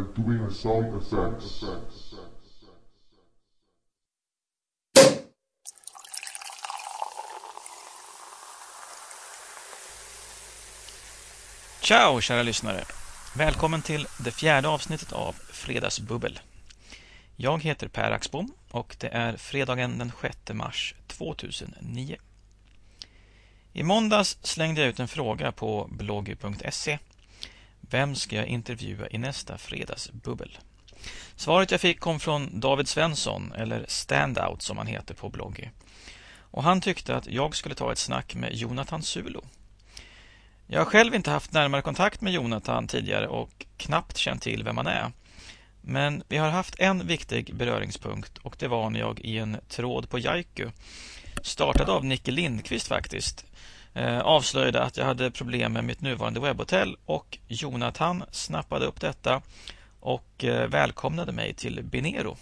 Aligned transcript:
doing 0.00 0.40
a 0.40 0.50
sound 0.50 1.02
effects. 1.02 1.64
Ciao 11.80 12.20
kära 12.20 12.42
lyssnare! 12.42 12.84
Välkommen 13.36 13.82
till 13.82 14.06
det 14.18 14.30
fjärde 14.30 14.68
avsnittet 14.68 15.12
av 15.12 15.32
Fredagsbubbel. 15.32 16.40
Jag 17.36 17.62
heter 17.62 17.88
Per 17.88 18.10
Axbom 18.10 18.52
och 18.70 18.96
det 19.00 19.08
är 19.08 19.36
fredagen 19.36 19.98
den 19.98 20.12
6 20.22 20.36
mars 20.52 20.94
2009. 21.06 22.16
I 23.72 23.82
måndags 23.82 24.38
slängde 24.42 24.80
jag 24.80 24.90
ut 24.90 25.00
en 25.00 25.08
fråga 25.08 25.52
på 25.52 25.88
bloggy.se. 25.90 26.98
Vem 27.90 28.14
ska 28.14 28.36
jag 28.36 28.46
intervjua 28.46 29.08
i 29.10 29.18
nästa 29.18 29.58
fredagsbubbel? 29.58 30.58
Svaret 31.36 31.70
jag 31.70 31.80
fick 31.80 32.00
kom 32.00 32.20
från 32.20 32.60
David 32.60 32.88
Svensson, 32.88 33.52
eller 33.52 33.84
Standout 33.88 34.62
som 34.62 34.78
han 34.78 34.86
heter 34.86 35.14
på 35.14 35.28
Bloggy. 35.28 35.68
Och 36.50 36.62
han 36.62 36.80
tyckte 36.80 37.16
att 37.16 37.26
jag 37.26 37.56
skulle 37.56 37.74
ta 37.74 37.92
ett 37.92 37.98
snack 37.98 38.34
med 38.34 38.54
Jonathan 38.54 39.02
Sulo. 39.02 39.44
Jag 40.66 40.80
har 40.80 40.84
själv 40.84 41.14
inte 41.14 41.30
haft 41.30 41.52
närmare 41.52 41.82
kontakt 41.82 42.20
med 42.20 42.32
Jonathan 42.32 42.86
tidigare 42.86 43.28
och 43.28 43.66
knappt 43.76 44.16
känt 44.16 44.42
till 44.42 44.64
vem 44.64 44.76
han 44.76 44.86
är. 44.86 45.12
Men 45.80 46.22
vi 46.28 46.36
har 46.36 46.50
haft 46.50 46.74
en 46.78 47.06
viktig 47.06 47.54
beröringspunkt 47.54 48.38
och 48.38 48.56
det 48.58 48.68
var 48.68 48.90
när 48.90 49.00
jag 49.00 49.20
i 49.20 49.38
en 49.38 49.56
tråd 49.68 50.10
på 50.10 50.18
Jaiku 50.18 50.70
startad 51.42 51.90
av 51.90 52.04
Nicke 52.04 52.30
Lindqvist 52.30 52.88
faktiskt 52.88 53.46
Eh, 53.94 54.20
avslöjade 54.20 54.82
att 54.82 54.96
jag 54.96 55.04
hade 55.04 55.30
problem 55.30 55.72
med 55.72 55.84
mitt 55.84 56.00
nuvarande 56.00 56.40
webbhotell 56.40 56.96
och 57.06 57.38
Jonathan 57.48 58.24
snappade 58.30 58.86
upp 58.86 59.00
detta 59.00 59.42
och 60.00 60.44
eh, 60.44 60.68
välkomnade 60.68 61.32
mig 61.32 61.54
till 61.54 61.82
Binero 61.82 62.36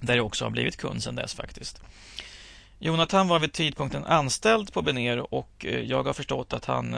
där 0.00 0.16
jag 0.16 0.26
också 0.26 0.44
har 0.44 0.50
blivit 0.50 0.76
kund 0.76 1.02
sedan 1.02 1.14
dess 1.14 1.34
faktiskt. 1.34 1.82
Jonathan 2.78 3.28
var 3.28 3.38
vid 3.38 3.52
tidpunkten 3.52 4.04
anställd 4.04 4.72
på 4.72 4.82
Binero 4.82 5.26
och 5.30 5.66
eh, 5.68 5.80
jag 5.80 6.02
har 6.04 6.12
förstått 6.12 6.52
att 6.52 6.64
han 6.64 6.94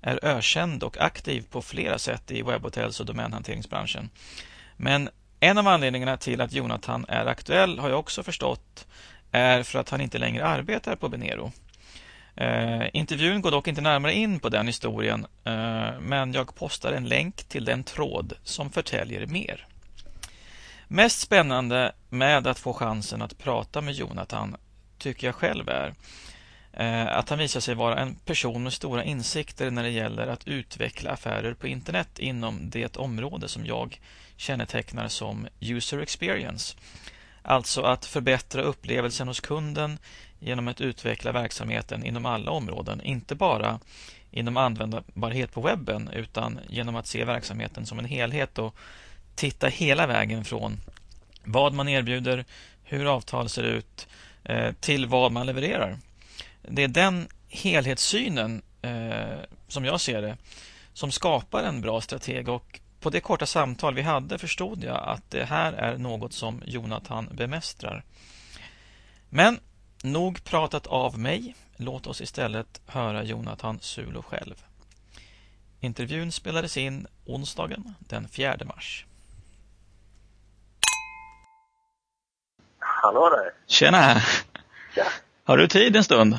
är 0.00 0.24
ökänd 0.24 0.82
och 0.82 1.00
aktiv 1.00 1.44
på 1.50 1.62
flera 1.62 1.98
sätt 1.98 2.30
i 2.30 2.42
webbhotells 2.42 3.00
och 3.00 3.06
domänhanteringsbranschen. 3.06 4.10
Men 4.76 5.08
en 5.40 5.58
av 5.58 5.68
anledningarna 5.68 6.16
till 6.16 6.40
att 6.40 6.52
Jonathan 6.52 7.04
är 7.08 7.26
aktuell 7.26 7.78
har 7.78 7.88
jag 7.88 7.98
också 7.98 8.22
förstått 8.22 8.86
är 9.32 9.62
för 9.62 9.78
att 9.78 9.90
han 9.90 10.00
inte 10.00 10.18
längre 10.18 10.46
arbetar 10.46 10.96
på 10.96 11.08
Benero. 11.08 11.52
Eh, 12.36 12.86
intervjun 12.92 13.42
går 13.42 13.50
dock 13.50 13.68
inte 13.68 13.80
närmare 13.80 14.14
in 14.14 14.40
på 14.40 14.48
den 14.48 14.66
historien 14.66 15.26
eh, 15.44 16.00
men 16.00 16.32
jag 16.32 16.54
postar 16.54 16.92
en 16.92 17.08
länk 17.08 17.36
till 17.36 17.64
den 17.64 17.84
tråd 17.84 18.32
som 18.44 18.70
förtäljer 18.70 19.26
mer. 19.26 19.66
Mest 20.88 21.20
spännande 21.20 21.92
med 22.08 22.46
att 22.46 22.58
få 22.58 22.72
chansen 22.72 23.22
att 23.22 23.38
prata 23.38 23.80
med 23.80 23.94
Jonathan 23.94 24.56
tycker 24.98 25.26
jag 25.26 25.34
själv 25.34 25.68
är 25.68 25.94
eh, 26.72 27.16
att 27.16 27.28
han 27.28 27.38
visar 27.38 27.60
sig 27.60 27.74
vara 27.74 27.98
en 27.98 28.14
person 28.14 28.62
med 28.62 28.72
stora 28.72 29.04
insikter 29.04 29.70
när 29.70 29.82
det 29.82 29.90
gäller 29.90 30.26
att 30.26 30.48
utveckla 30.48 31.10
affärer 31.10 31.54
på 31.54 31.66
internet 31.66 32.18
inom 32.18 32.70
det 32.70 32.96
område 32.96 33.48
som 33.48 33.66
jag 33.66 34.00
kännetecknar 34.36 35.08
som 35.08 35.46
user 35.60 35.98
experience. 35.98 36.76
Alltså 37.42 37.82
att 37.82 38.04
förbättra 38.04 38.62
upplevelsen 38.62 39.28
hos 39.28 39.40
kunden 39.40 39.98
genom 40.38 40.68
att 40.68 40.80
utveckla 40.80 41.32
verksamheten 41.32 42.04
inom 42.04 42.26
alla 42.26 42.50
områden, 42.50 43.00
inte 43.00 43.34
bara 43.34 43.80
inom 44.30 44.56
användbarhet 44.56 45.52
på 45.52 45.60
webben 45.60 46.08
utan 46.08 46.60
genom 46.68 46.96
att 46.96 47.06
se 47.06 47.24
verksamheten 47.24 47.86
som 47.86 47.98
en 47.98 48.04
helhet 48.04 48.58
och 48.58 48.74
titta 49.34 49.68
hela 49.68 50.06
vägen 50.06 50.44
från 50.44 50.80
vad 51.44 51.72
man 51.72 51.88
erbjuder, 51.88 52.44
hur 52.84 53.14
avtal 53.14 53.48
ser 53.48 53.62
ut, 53.62 54.08
eh, 54.44 54.72
till 54.72 55.06
vad 55.06 55.32
man 55.32 55.46
levererar. 55.46 55.98
Det 56.62 56.82
är 56.82 56.88
den 56.88 57.28
helhetssynen 57.48 58.62
eh, 58.82 59.38
som 59.68 59.84
jag 59.84 60.00
ser 60.00 60.22
det 60.22 60.36
som 60.92 61.12
skapar 61.12 61.62
en 61.62 61.80
bra 61.80 62.00
strateg 62.00 62.48
och 62.48 62.80
på 63.00 63.10
det 63.10 63.20
korta 63.20 63.46
samtal 63.46 63.94
vi 63.94 64.02
hade 64.02 64.38
förstod 64.38 64.84
jag 64.84 65.08
att 65.08 65.30
det 65.30 65.44
här 65.44 65.72
är 65.72 65.98
något 65.98 66.32
som 66.32 66.62
Jonathan 66.66 67.28
bemästrar. 67.32 68.04
Men 69.28 69.58
nog 70.02 70.44
pratat 70.44 70.86
av 70.86 71.18
mig. 71.18 71.54
Låt 71.76 72.06
oss 72.06 72.20
istället 72.20 72.80
höra 72.86 73.22
Jonathan 73.22 73.78
Sulo 73.80 74.22
själv. 74.22 74.54
Intervjun 75.80 76.32
spelades 76.32 76.76
in 76.76 77.06
onsdagen 77.26 77.94
den 77.98 78.28
4 78.28 78.56
mars. 78.64 79.04
Hallå 82.78 83.30
där! 83.30 83.52
Tjena! 83.66 84.16
Ja. 84.94 85.04
Har 85.44 85.56
du 85.56 85.68
tid 85.68 85.96
en 85.96 86.04
stund? 86.04 86.38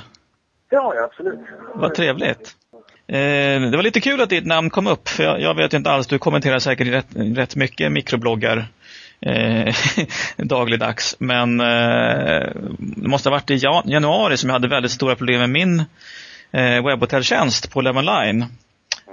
Ja, 0.69 0.93
absolut. 1.03 1.39
Vad 1.73 1.95
trevligt. 1.95 2.55
Eh, 3.07 3.61
det 3.61 3.75
var 3.75 3.83
lite 3.83 4.01
kul 4.01 4.21
att 4.21 4.29
ditt 4.29 4.45
namn 4.45 4.69
kom 4.69 4.87
upp, 4.87 5.07
för 5.07 5.23
jag, 5.23 5.41
jag 5.41 5.55
vet 5.55 5.73
inte 5.73 5.91
alls, 5.91 6.07
du 6.07 6.19
kommenterar 6.19 6.59
säkert 6.59 6.87
rätt, 6.87 7.07
rätt 7.15 7.55
mycket 7.55 7.91
mikrobloggar 7.91 8.67
eh, 9.21 9.75
dagligdags. 10.37 11.15
Men 11.19 11.59
eh, 11.59 12.47
det 12.77 13.07
måste 13.07 13.29
ha 13.29 13.35
varit 13.35 13.51
i 13.51 13.61
januari 13.85 14.37
som 14.37 14.49
jag 14.49 14.53
hade 14.53 14.67
väldigt 14.67 14.91
stora 14.91 15.15
problem 15.15 15.39
med 15.39 15.49
min 15.49 15.79
eh, 16.51 16.85
webbhotelltjänst 16.85 17.71
på 17.71 17.81
Love 17.81 17.99
Online. 17.99 18.45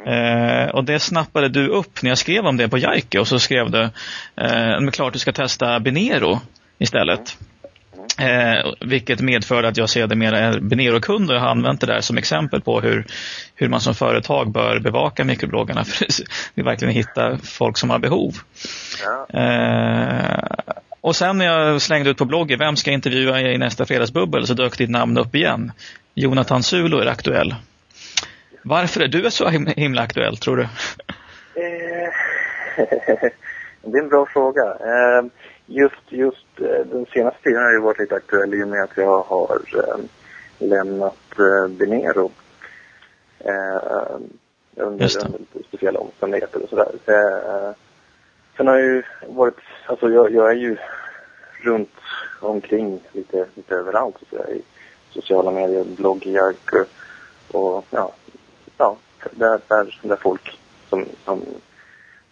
Eh, 0.06 0.68
och 0.68 0.84
det 0.84 1.00
snappade 1.00 1.48
du 1.48 1.68
upp 1.68 2.02
när 2.02 2.10
jag 2.10 2.18
skrev 2.18 2.46
om 2.46 2.56
det 2.56 2.68
på 2.68 2.78
JAIKE 2.78 3.18
och 3.18 3.28
så 3.28 3.38
skrev 3.38 3.70
du 3.70 3.90
eh, 4.36 4.90
klart 4.92 5.12
du 5.12 5.18
ska 5.18 5.32
testa 5.32 5.80
Binero 5.80 6.40
istället. 6.78 7.38
Eh, 8.18 8.72
vilket 8.80 9.20
medförde 9.20 9.68
att 9.68 9.76
jag 9.76 9.90
sedermera 9.90 10.38
är 10.38 10.60
Benero-kund 10.60 11.30
och 11.30 11.40
har 11.40 11.48
använt 11.48 11.80
det 11.80 11.86
där 11.86 12.00
som 12.00 12.18
exempel 12.18 12.60
på 12.60 12.80
hur, 12.80 13.06
hur 13.54 13.68
man 13.68 13.80
som 13.80 13.94
företag 13.94 14.50
bör 14.50 14.78
bevaka 14.78 15.24
mikrobloggarna 15.24 15.84
för 15.84 16.04
att 16.04 16.66
verkligen 16.66 16.94
hitta 16.94 17.38
folk 17.38 17.78
som 17.78 17.90
har 17.90 17.98
behov. 17.98 18.34
Ja. 19.04 19.40
Eh, 19.40 20.56
och 21.00 21.16
sen 21.16 21.38
när 21.38 21.44
jag 21.46 21.82
slängde 21.82 22.10
ut 22.10 22.18
på 22.18 22.24
bloggen, 22.24 22.58
vem 22.58 22.76
ska 22.76 22.90
jag 22.90 22.94
intervjua 22.94 23.40
i 23.40 23.58
nästa 23.58 23.86
fredagsbubbel, 23.86 24.46
så 24.46 24.54
dök 24.54 24.78
ditt 24.78 24.90
namn 24.90 25.18
upp 25.18 25.34
igen. 25.34 25.72
Jonathan 26.14 26.62
Sulo 26.62 26.98
är 26.98 27.06
aktuell. 27.06 27.54
Varför 28.62 29.00
är 29.00 29.08
du 29.08 29.30
så 29.30 29.48
himla 29.76 30.02
aktuell, 30.02 30.36
tror 30.36 30.56
du? 30.56 30.62
Eh, 30.62 30.68
det 33.82 33.98
är 33.98 34.02
en 34.02 34.08
bra 34.08 34.26
fråga. 34.26 34.62
Eh, 34.62 35.24
just, 35.66 36.12
just 36.12 36.60
eh, 36.60 36.86
den 36.86 37.06
senaste 37.06 37.42
tiden 37.42 37.62
har 37.62 37.72
ju 37.72 37.80
varit 37.80 37.98
lite 37.98 38.14
aktuell 38.14 38.54
i 38.54 38.64
och 38.64 38.68
med 38.68 38.82
att 38.82 38.96
jag 38.96 39.22
har 39.22 39.60
eh, 39.74 40.04
lämnat 40.58 41.38
eh, 41.38 41.68
Benero. 41.68 42.30
Eh, 43.38 44.16
under, 44.76 45.26
under 45.26 45.62
speciella 45.68 45.98
omständigheter 45.98 46.62
och 46.62 46.68
sådär. 46.68 46.92
Eh, 47.06 47.74
sen 48.56 48.66
har 48.66 48.78
jag 48.78 48.86
ju 48.86 49.02
varit, 49.28 49.58
alltså 49.86 50.10
jag, 50.10 50.32
jag 50.32 50.50
är 50.50 50.56
ju 50.56 50.76
runt 51.60 51.94
omkring 52.40 53.00
lite, 53.12 53.46
lite 53.54 53.74
överallt 53.74 54.16
så 54.30 54.36
där, 54.36 54.50
i 54.50 54.62
sociala 55.10 55.50
medier, 55.50 55.84
bloggar 55.84 56.54
och 57.52 57.84
ja, 57.90 58.12
ja 58.78 58.96
där, 59.30 59.60
där, 59.68 60.00
där 60.02 60.16
folk 60.16 60.58
som, 60.88 61.06
som, 61.24 61.42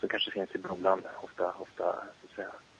som 0.00 0.08
kanske 0.08 0.30
finns 0.30 0.54
i 0.54 0.58
bubblan 0.58 1.02
ofta, 1.22 1.46
ofta 1.58 1.84
så 1.84 2.26
att 2.28 2.36
säga, 2.36 2.48
Eh, 2.48 2.71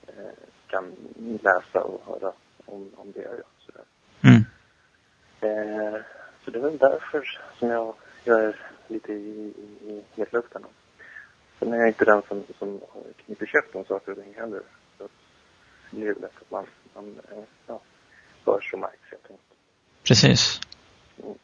kan 0.66 0.96
läsa 1.42 1.80
och 1.80 2.02
höra 2.06 2.32
om, 2.64 2.90
om 2.96 3.12
det 3.12 3.22
jag 3.22 3.32
gör. 3.32 3.44
Sådär. 3.58 3.84
Mm. 4.20 4.44
Eh, 5.40 6.00
så 6.44 6.50
det 6.50 6.58
är 6.58 6.62
väl 6.62 6.78
därför 6.78 7.40
som 7.58 7.68
jag, 7.68 7.94
jag 8.24 8.44
är 8.44 8.56
lite 8.88 9.12
i, 9.12 9.54
i, 9.56 9.90
i 9.90 10.04
hetluften. 10.16 10.62
Sen 11.58 11.72
är 11.72 11.76
jag 11.76 11.88
inte 11.88 12.04
den 12.04 12.22
som, 12.28 12.42
som 12.58 12.80
knyter 13.24 13.46
käft 13.46 13.74
om 13.74 13.84
saker 13.84 14.12
och 14.12 14.18
ting 14.18 14.34
heller. 14.34 14.62
Så 14.98 15.08
det 15.90 15.96
blir 15.96 16.14
lätt 16.14 16.24
att 16.24 16.50
man, 16.50 16.66
man 16.94 17.20
eh, 17.30 17.44
ja, 17.66 17.80
hörs 18.46 18.72
och 18.72 18.78
märks 18.78 19.10
helt 19.10 19.30
enkelt. 19.30 19.58
Precis. 20.02 20.60
Mm. 21.22 21.34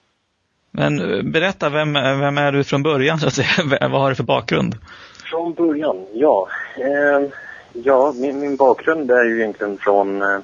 Men 0.70 1.12
eh, 1.12 1.22
berätta, 1.22 1.68
vem, 1.68 1.92
vem 1.92 2.38
är 2.38 2.52
du 2.52 2.64
från 2.64 2.82
början 2.82 3.18
så 3.18 3.26
att 3.26 3.34
säga? 3.34 3.78
Vad 3.88 4.00
har 4.00 4.08
du 4.08 4.16
för 4.16 4.24
bakgrund? 4.24 4.78
Från 5.30 5.54
början, 5.54 6.06
ja. 6.12 6.48
Eh, 6.76 7.30
Ja, 7.72 8.12
min, 8.16 8.40
min 8.40 8.56
bakgrund 8.56 9.10
är 9.10 9.24
ju 9.24 9.38
egentligen 9.38 9.78
från, 9.78 10.22
eh, 10.22 10.40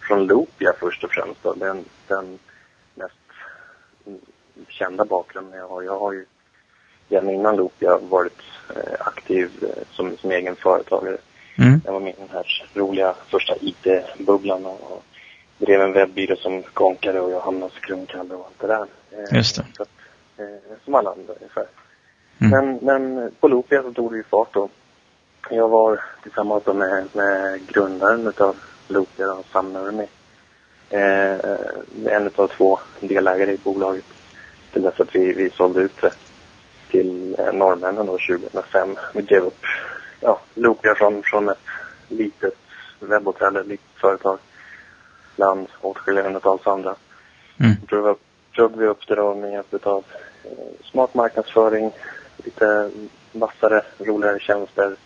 från 0.00 0.26
Loopia 0.26 0.72
först 0.80 1.04
och 1.04 1.10
främst. 1.10 1.42
Då. 1.42 1.54
Den, 1.54 1.84
den 2.08 2.38
mest 2.94 3.14
kända 4.68 5.04
bakgrunden 5.04 5.58
jag 5.58 5.68
har. 5.68 5.82
Jag 5.82 5.98
har 5.98 6.12
ju 6.12 6.26
redan 7.08 7.30
innan 7.30 7.56
Loopia 7.56 7.98
varit 7.98 8.42
eh, 8.76 9.06
aktiv 9.06 9.50
eh, 9.62 9.82
som, 9.90 10.16
som 10.16 10.30
egen 10.30 10.56
företagare. 10.56 11.16
Mm. 11.58 11.80
Jag 11.84 11.92
var 11.92 12.00
med 12.00 12.12
i 12.12 12.16
den 12.18 12.28
här 12.32 12.68
roliga 12.74 13.14
första 13.30 13.54
IT-bubblan 13.60 14.66
och, 14.66 14.92
och 14.92 15.04
drev 15.58 15.80
en 15.80 15.92
webbyrå 15.92 16.36
som 16.36 16.62
konkade 16.62 17.20
och 17.20 17.30
jag 17.30 17.40
hamnade 17.40 17.72
hos 17.72 17.78
Kronkalle 17.78 18.34
och 18.34 18.46
allt 18.46 18.60
det 18.60 18.66
där. 18.66 18.86
Just 19.36 19.56
det. 19.56 19.64
Så 19.76 19.82
att, 19.82 19.88
som 20.84 20.94
alla 20.94 21.10
andra 21.10 21.32
ungefär. 21.34 21.66
Mm. 22.38 22.50
Men, 22.50 22.78
men 22.82 23.30
på 23.40 23.48
Loopia 23.48 23.82
så 23.82 23.92
tog 23.92 24.10
det 24.12 24.16
ju 24.16 24.22
fart 24.22 24.56
och 24.56 24.70
jag 25.50 25.68
var 25.68 26.00
tillsammans 26.22 26.66
med, 26.66 27.06
med 27.12 27.66
grundaren 27.66 28.26
utav 28.26 28.56
Loopia, 28.88 29.36
Sam 29.52 29.72
Nurmi, 29.72 30.08
eh, 30.90 32.14
en 32.14 32.30
av 32.36 32.46
två 32.46 32.78
delägare 33.00 33.52
i 33.52 33.58
bolaget 33.64 34.04
till 34.72 34.82
dess 34.82 35.00
att 35.00 35.14
vi, 35.14 35.32
vi 35.32 35.50
sålde 35.50 35.80
ut 35.80 36.00
det 36.00 36.12
till 36.90 37.36
eh, 37.38 37.52
norrmännen 37.52 38.06
då 38.06 38.18
2005. 38.18 38.96
Vi 39.14 39.22
drev 39.22 39.42
upp 39.42 39.64
ja, 40.20 40.40
Loopia 40.54 40.94
från, 40.94 41.22
från 41.22 41.48
ett 41.48 41.58
litet 42.08 42.54
webbhotell, 43.00 43.56
ett 43.56 43.66
litet 43.66 44.00
företag 44.00 44.38
bland 45.36 45.68
åtskilliga 45.80 46.24
hundratals 46.24 46.66
andra. 46.66 46.94
Mm. 47.60 47.76
Drog, 47.88 48.06
upp, 48.06 48.22
drog 48.56 48.76
vi 48.76 48.86
upp 48.86 49.06
det 49.08 49.14
då 49.14 49.34
med 49.34 49.52
hjälp 49.52 49.86
av 49.86 50.04
eh, 50.44 50.50
smart 50.90 51.14
marknadsföring, 51.14 51.90
lite 52.36 52.90
vassare, 53.32 53.82
roligare 53.98 54.38
tjänster, 54.38 54.96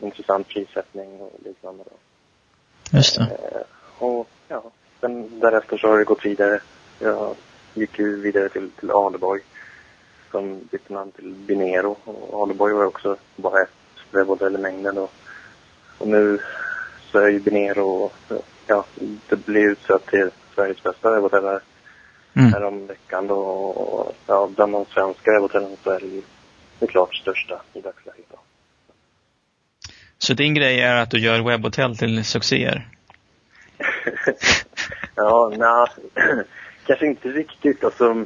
intressant 0.00 0.48
prissättning 0.48 1.20
och 1.20 1.32
liknande. 1.44 1.84
Då. 1.84 1.96
Just 2.96 3.16
det. 3.16 3.22
Eh, 3.22 3.60
och 3.98 4.28
ja, 4.48 4.62
sen 5.00 5.40
därefter 5.40 5.76
så 5.76 5.88
har 5.88 5.98
det 5.98 6.04
gått 6.04 6.24
vidare. 6.24 6.60
Jag 6.98 7.34
gick 7.74 7.98
ju 7.98 8.20
vidare 8.20 8.48
till, 8.48 8.70
till 8.70 8.90
Aleborg 8.90 9.40
som 10.30 10.60
bytte 10.70 10.92
namn 10.92 11.12
till 11.12 11.34
Binero. 11.34 11.96
Och 12.04 12.42
Aleborg 12.42 12.74
var 12.74 12.84
också 12.84 13.16
bara 13.36 13.62
ett 13.62 13.70
webbhotell 14.10 14.54
i 14.54 14.58
mängden. 14.58 14.98
Och, 14.98 15.12
och 15.98 16.08
nu 16.08 16.38
så 17.10 17.18
är 17.18 17.28
ju 17.28 17.40
Binero, 17.40 18.10
ja, 18.66 18.84
det 19.28 19.36
blir 19.36 19.70
utsett 19.70 20.06
till 20.06 20.30
Sveriges 20.54 20.82
bästa 20.82 21.10
här 21.10 21.60
Mm. 22.36 22.52
häromveckan 22.52 23.26
då. 23.26 23.38
Och, 23.38 24.14
ja, 24.26 24.50
bland 24.56 24.72
de 24.72 24.84
svenska 24.84 25.32
webbhotellen 25.32 25.76
så 25.84 25.90
är 25.90 26.00
det 26.00 26.06
ju 26.06 26.22
det 26.78 26.86
klart 26.86 27.14
största 27.14 27.62
i 27.72 27.80
dagsläget. 27.80 28.26
Då. 28.30 28.38
Så 30.24 30.34
din 30.34 30.54
grej 30.54 30.80
är 30.80 30.96
att 30.96 31.10
du 31.10 31.18
gör 31.18 31.42
webbhotell 31.42 31.96
till 31.96 32.24
succéer? 32.24 32.88
ja, 35.14 35.52
nej, 35.56 35.86
kanske 36.86 37.06
inte 37.06 37.28
riktigt. 37.28 37.84
Alltså, 37.84 38.24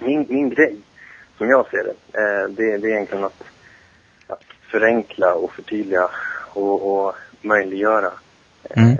min, 0.00 0.26
min 0.28 0.50
grej, 0.50 0.76
som 1.38 1.48
jag 1.48 1.70
ser 1.70 1.84
det, 1.84 2.18
eh, 2.18 2.48
det, 2.48 2.78
det 2.78 2.88
är 2.88 2.92
egentligen 2.92 3.24
att, 3.24 3.42
att 4.26 4.44
förenkla 4.70 5.34
och 5.34 5.52
förtydliga 5.52 6.08
och, 6.52 7.06
och 7.06 7.14
möjliggöra 7.40 8.12
Mm. 8.70 8.90
eh, 8.90 8.98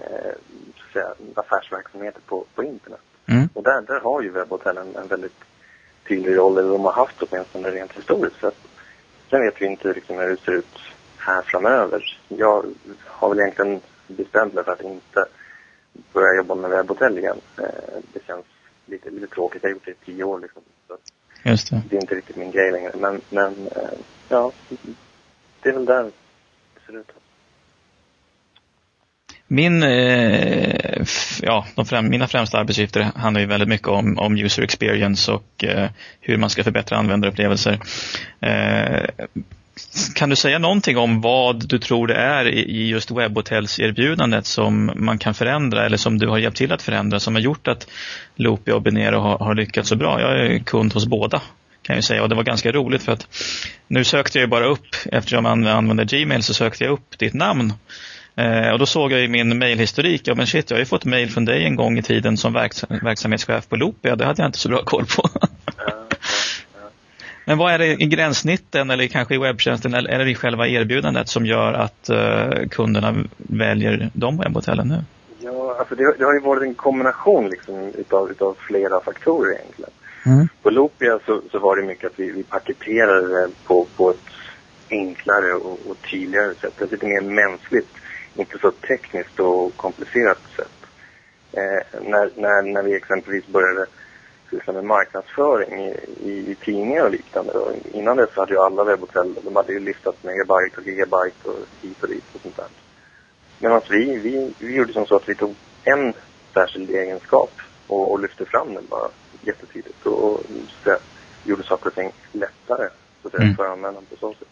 så 0.77 0.83
att 0.87 0.93
säga, 0.93 1.15
affärsverksamheter 1.35 2.21
på, 2.21 2.45
på 2.55 2.65
internet. 2.65 3.01
Mm. 3.27 3.49
Och 3.55 3.63
där, 3.63 3.81
där 3.81 4.01
har 4.01 4.23
ju 4.23 4.31
webbhotellen 4.31 4.97
en 4.97 5.07
väldigt 5.07 5.41
tydlig 6.09 6.37
roll, 6.37 6.59
eller 6.59 6.71
de 6.71 6.85
har 6.85 6.93
haft 6.93 7.23
åtminstone 7.23 7.71
rent 7.71 7.93
historiskt 7.93 8.41
sett. 8.41 8.59
Sen 9.31 9.41
vet 9.41 9.63
vi 9.63 9.67
inte 9.67 9.93
riktigt 9.93 10.17
hur 10.17 10.31
det 10.31 10.37
ser 10.37 10.53
ut 10.53 10.79
här 11.29 11.43
framöver. 11.43 12.19
Jag 12.29 12.65
har 13.05 13.29
väl 13.29 13.39
egentligen 13.41 13.81
bestämt 14.07 14.55
mig 14.55 14.65
för 14.65 14.73
att 14.73 14.81
inte 14.83 15.25
börja 16.13 16.37
jobba 16.37 16.55
med 16.55 16.71
webbhotell 16.71 17.19
igen. 17.19 17.41
Eh, 17.59 17.65
Det 18.13 18.21
känns 18.27 18.45
lite, 18.87 19.11
lite 19.11 19.27
tråkigt. 19.27 19.63
Jag 19.63 19.71
har 19.71 19.75
gjort 19.75 19.85
det 19.85 19.91
i 19.91 19.95
tio 20.05 20.25
år 20.25 20.41
liksom. 20.41 20.63
Så 20.89 20.97
Just 21.43 21.71
det. 21.71 21.83
det 21.91 21.97
är 21.97 22.01
inte 22.01 22.15
riktigt 22.15 22.37
min 22.37 22.51
grej 22.51 22.73
längre. 22.73 22.93
Men, 22.95 23.21
men 23.31 23.67
eh, 23.77 23.99
ja, 24.29 24.53
det 25.63 25.69
är 25.69 25.73
väl 25.73 25.85
där 25.85 26.03
det 26.75 26.81
ser 26.87 26.99
ut. 26.99 27.11
Min, 29.51 29.83
eh, 29.83 31.05
ja, 31.43 31.67
främ, 31.87 32.09
mina 32.09 32.29
främsta 32.29 32.59
arbetsuppgifter 32.59 33.01
handlar 33.17 33.41
ju 33.41 33.47
väldigt 33.47 33.69
mycket 33.69 33.89
om, 33.89 34.19
om 34.19 34.37
user 34.37 34.63
experience 34.63 35.33
och 35.33 35.65
eh, 35.65 35.91
hur 36.21 36.37
man 36.37 36.51
ska 36.51 36.65
förbättra 36.65 36.97
användarupplevelser. 36.99 37.81
Eh, 38.41 39.09
kan 40.15 40.31
du 40.31 40.37
säga 40.37 40.59
någonting 40.59 40.99
om 40.99 41.21
vad 41.21 41.69
du 41.69 41.79
tror 41.79 42.07
det 42.07 42.15
är 42.15 42.49
i 42.49 42.89
just 42.89 43.11
webbhotellserbjudandet 43.11 44.47
som 44.47 44.93
man 44.95 45.19
kan 45.19 45.35
förändra 45.35 45.87
eller 45.87 45.97
som 45.97 46.19
du 46.19 46.29
har 46.29 46.39
hjälpt 46.39 46.57
till 46.57 46.73
att 46.73 46.83
förändra 46.83 47.21
som 47.21 47.35
har 47.35 47.43
gjort 47.43 47.69
att 47.69 47.87
Loopy 48.35 48.73
och 48.73 48.83
Benero 48.83 49.19
har, 49.21 49.39
har 49.39 49.55
lyckats 49.55 49.89
så 49.89 49.97
bra? 49.97 50.21
Jag 50.21 50.41
är 50.41 50.59
kund 50.59 50.95
hos 50.95 51.07
båda 51.07 51.43
kan 51.83 51.97
jag 51.97 52.05
säga 52.05 52.23
och 52.23 52.29
det 52.29 52.35
var 52.35 52.43
ganska 52.43 52.73
roligt 52.73 53.03
för 53.03 53.13
att 53.13 53.27
nu 53.87 54.05
sökte 54.05 54.39
jag 54.39 54.43
ju 54.43 54.51
bara 54.51 54.67
upp, 54.67 54.87
eftersom 55.13 55.43
man 55.43 55.67
använder 55.67 56.05
Gmail 56.05 56.43
så 56.43 56.55
sökte 56.55 56.85
jag 56.85 56.93
upp 56.93 57.19
ditt 57.19 57.35
namn 57.35 57.73
Eh, 58.39 58.71
och 58.71 58.79
då 58.79 58.87
såg 58.87 59.13
jag 59.13 59.25
i 59.25 59.29
min 59.29 59.59
mailhistorik, 59.59 60.23
ja 60.25 60.35
men 60.35 60.47
shit, 60.47 60.71
jag 60.71 60.77
har 60.77 60.81
ju 60.81 60.87
fått 60.87 61.05
mail 61.05 61.31
från 61.31 61.45
dig 61.45 61.65
en 61.65 61.77
gång 61.77 61.99
i 61.99 62.03
tiden 62.03 62.37
som 62.37 62.53
verks 62.53 62.85
verksamhetschef 62.89 63.69
på 63.69 63.77
Loopia. 63.77 64.17
Det 64.17 64.25
hade 64.25 64.43
jag 64.43 64.49
inte 64.49 64.59
så 64.59 64.69
bra 64.69 64.83
koll 64.85 65.05
på. 65.17 65.29
Men 67.49 67.59
vad 67.59 67.73
är 67.73 67.79
det 67.79 67.87
i 67.87 68.07
gränssnitten 68.07 68.91
eller 68.91 69.07
kanske 69.07 69.35
i 69.35 69.39
webbtjänsten 69.39 69.95
eller 69.95 70.25
det 70.25 70.31
i 70.31 70.35
själva 70.35 70.69
erbjudandet 70.69 71.29
som 71.29 71.47
gör 71.47 71.73
att 71.73 72.09
eh, 72.09 72.69
kunderna 72.71 73.15
väljer 73.37 74.11
de 74.13 74.39
webbhotellen 74.39 74.89
nu? 74.89 75.05
Ja, 75.41 75.77
alltså 75.79 75.95
det, 75.95 76.15
det 76.19 76.25
har 76.25 76.35
ju 76.35 76.41
varit 76.41 76.63
en 76.63 76.75
kombination 76.75 77.51
liksom 77.51 77.93
utav, 77.95 78.31
utav 78.31 78.57
flera 78.59 79.01
faktorer 79.01 79.53
egentligen. 79.53 79.91
Mm. 80.27 80.49
På 80.63 80.71
Loopia 80.71 81.19
så, 81.27 81.43
så 81.51 81.59
var 81.59 81.77
det 81.77 81.83
mycket 81.83 82.11
att 82.11 82.19
vi, 82.19 82.31
vi 82.31 82.43
paketerade 82.43 83.29
det 83.29 83.51
på, 83.65 83.87
på 83.97 84.11
ett 84.11 84.31
enklare 84.91 85.53
och, 85.53 85.79
och 85.89 85.97
tydligare 86.11 86.55
sätt. 86.55 86.81
Ett 86.81 86.93
lite 86.93 87.07
mer 87.07 87.21
mänskligt, 87.21 87.91
inte 88.37 88.59
så 88.59 88.71
tekniskt 88.71 89.41
och 89.41 89.77
komplicerat 89.77 90.41
sätt. 90.57 90.79
Eh, 91.53 92.01
när, 92.03 92.31
när, 92.37 92.73
när 92.73 92.83
vi 92.83 92.97
exempelvis 92.97 93.47
började 93.47 93.87
syssla 94.51 94.73
med 94.73 94.85
marknadsföring 94.85 95.85
i, 95.85 95.97
i, 96.23 96.51
i 96.51 96.55
tidningar 96.55 97.05
och 97.05 97.11
liknande. 97.11 97.53
Då. 97.53 97.73
Innan 97.93 98.17
dess 98.17 98.37
hade 98.37 98.53
ju 98.53 98.59
alla 98.59 98.85
webbhotell, 98.85 99.35
de 99.45 99.57
hade 99.57 99.73
ju 99.73 99.81
listat 99.81 100.25
megabyte 100.25 100.81
och 100.81 100.87
gigabyte 100.87 101.49
och 101.49 101.59
hit 101.83 102.03
och 102.03 102.09
dit 102.09 102.25
och 102.35 102.41
sånt 102.41 102.57
där. 102.57 102.67
Medan 103.59 103.81
vi, 103.91 104.19
vi, 104.19 104.55
vi 104.59 104.75
gjorde 104.75 104.93
som 104.93 105.07
så 105.07 105.17
att 105.17 105.29
vi 105.29 105.35
tog 105.35 105.55
en 105.85 106.13
särskild 106.55 106.91
egenskap 106.91 107.53
och, 107.87 108.13
och 108.13 108.21
lyfte 108.21 108.45
fram 108.45 108.75
den 108.75 108.87
bara 108.91 109.09
jättetydligt 109.43 110.07
och, 110.07 110.25
och 110.25 110.41
så 110.85 110.91
att 110.91 111.03
gjorde 111.45 111.63
saker 111.63 111.87
och 111.87 111.95
ting 111.95 112.13
lättare 112.33 112.89
så 113.23 113.29
att 113.29 113.33
säga, 113.33 113.43
Mm. 113.43 113.57
för 113.57 113.65
användaren 113.65 114.07
på 114.07 114.17
så 114.17 114.35
sätt. 114.35 114.49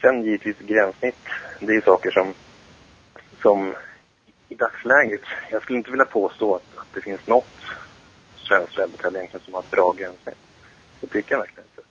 Sen 0.00 0.22
givetvis 0.22 0.56
gränssnitt, 0.58 1.24
det 1.60 1.72
är 1.72 1.80
saker 1.80 2.10
som, 2.10 2.34
som 3.42 3.74
i 4.48 4.54
dagsläget, 4.54 5.20
jag 5.50 5.62
skulle 5.62 5.78
inte 5.78 5.90
vilja 5.90 6.04
påstå 6.04 6.54
att, 6.54 6.78
att 6.78 6.86
det 6.94 7.00
finns 7.00 7.26
något 7.26 7.46
svenskt 8.42 8.78
webbhotell 8.78 9.16
egentligen 9.16 9.44
som 9.44 9.54
har 9.54 9.60
ett 9.60 9.70
bra 9.70 9.92
gränssnitt. 9.92 10.36
Det 11.00 11.06
tycker 11.06 11.34
jag 11.34 11.38
verkligen 11.38 11.64
inte. 11.76 11.88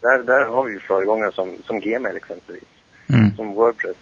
Där, 0.00 0.18
där 0.22 0.44
har 0.44 0.64
vi 0.64 0.72
ju 0.72 0.80
föregångare 0.80 1.32
som, 1.32 1.56
som 1.66 1.80
Gmail 1.80 2.16
exempelvis 2.16 2.64
Mm. 3.12 3.36
som 3.36 3.54
Wordpress 3.54 3.96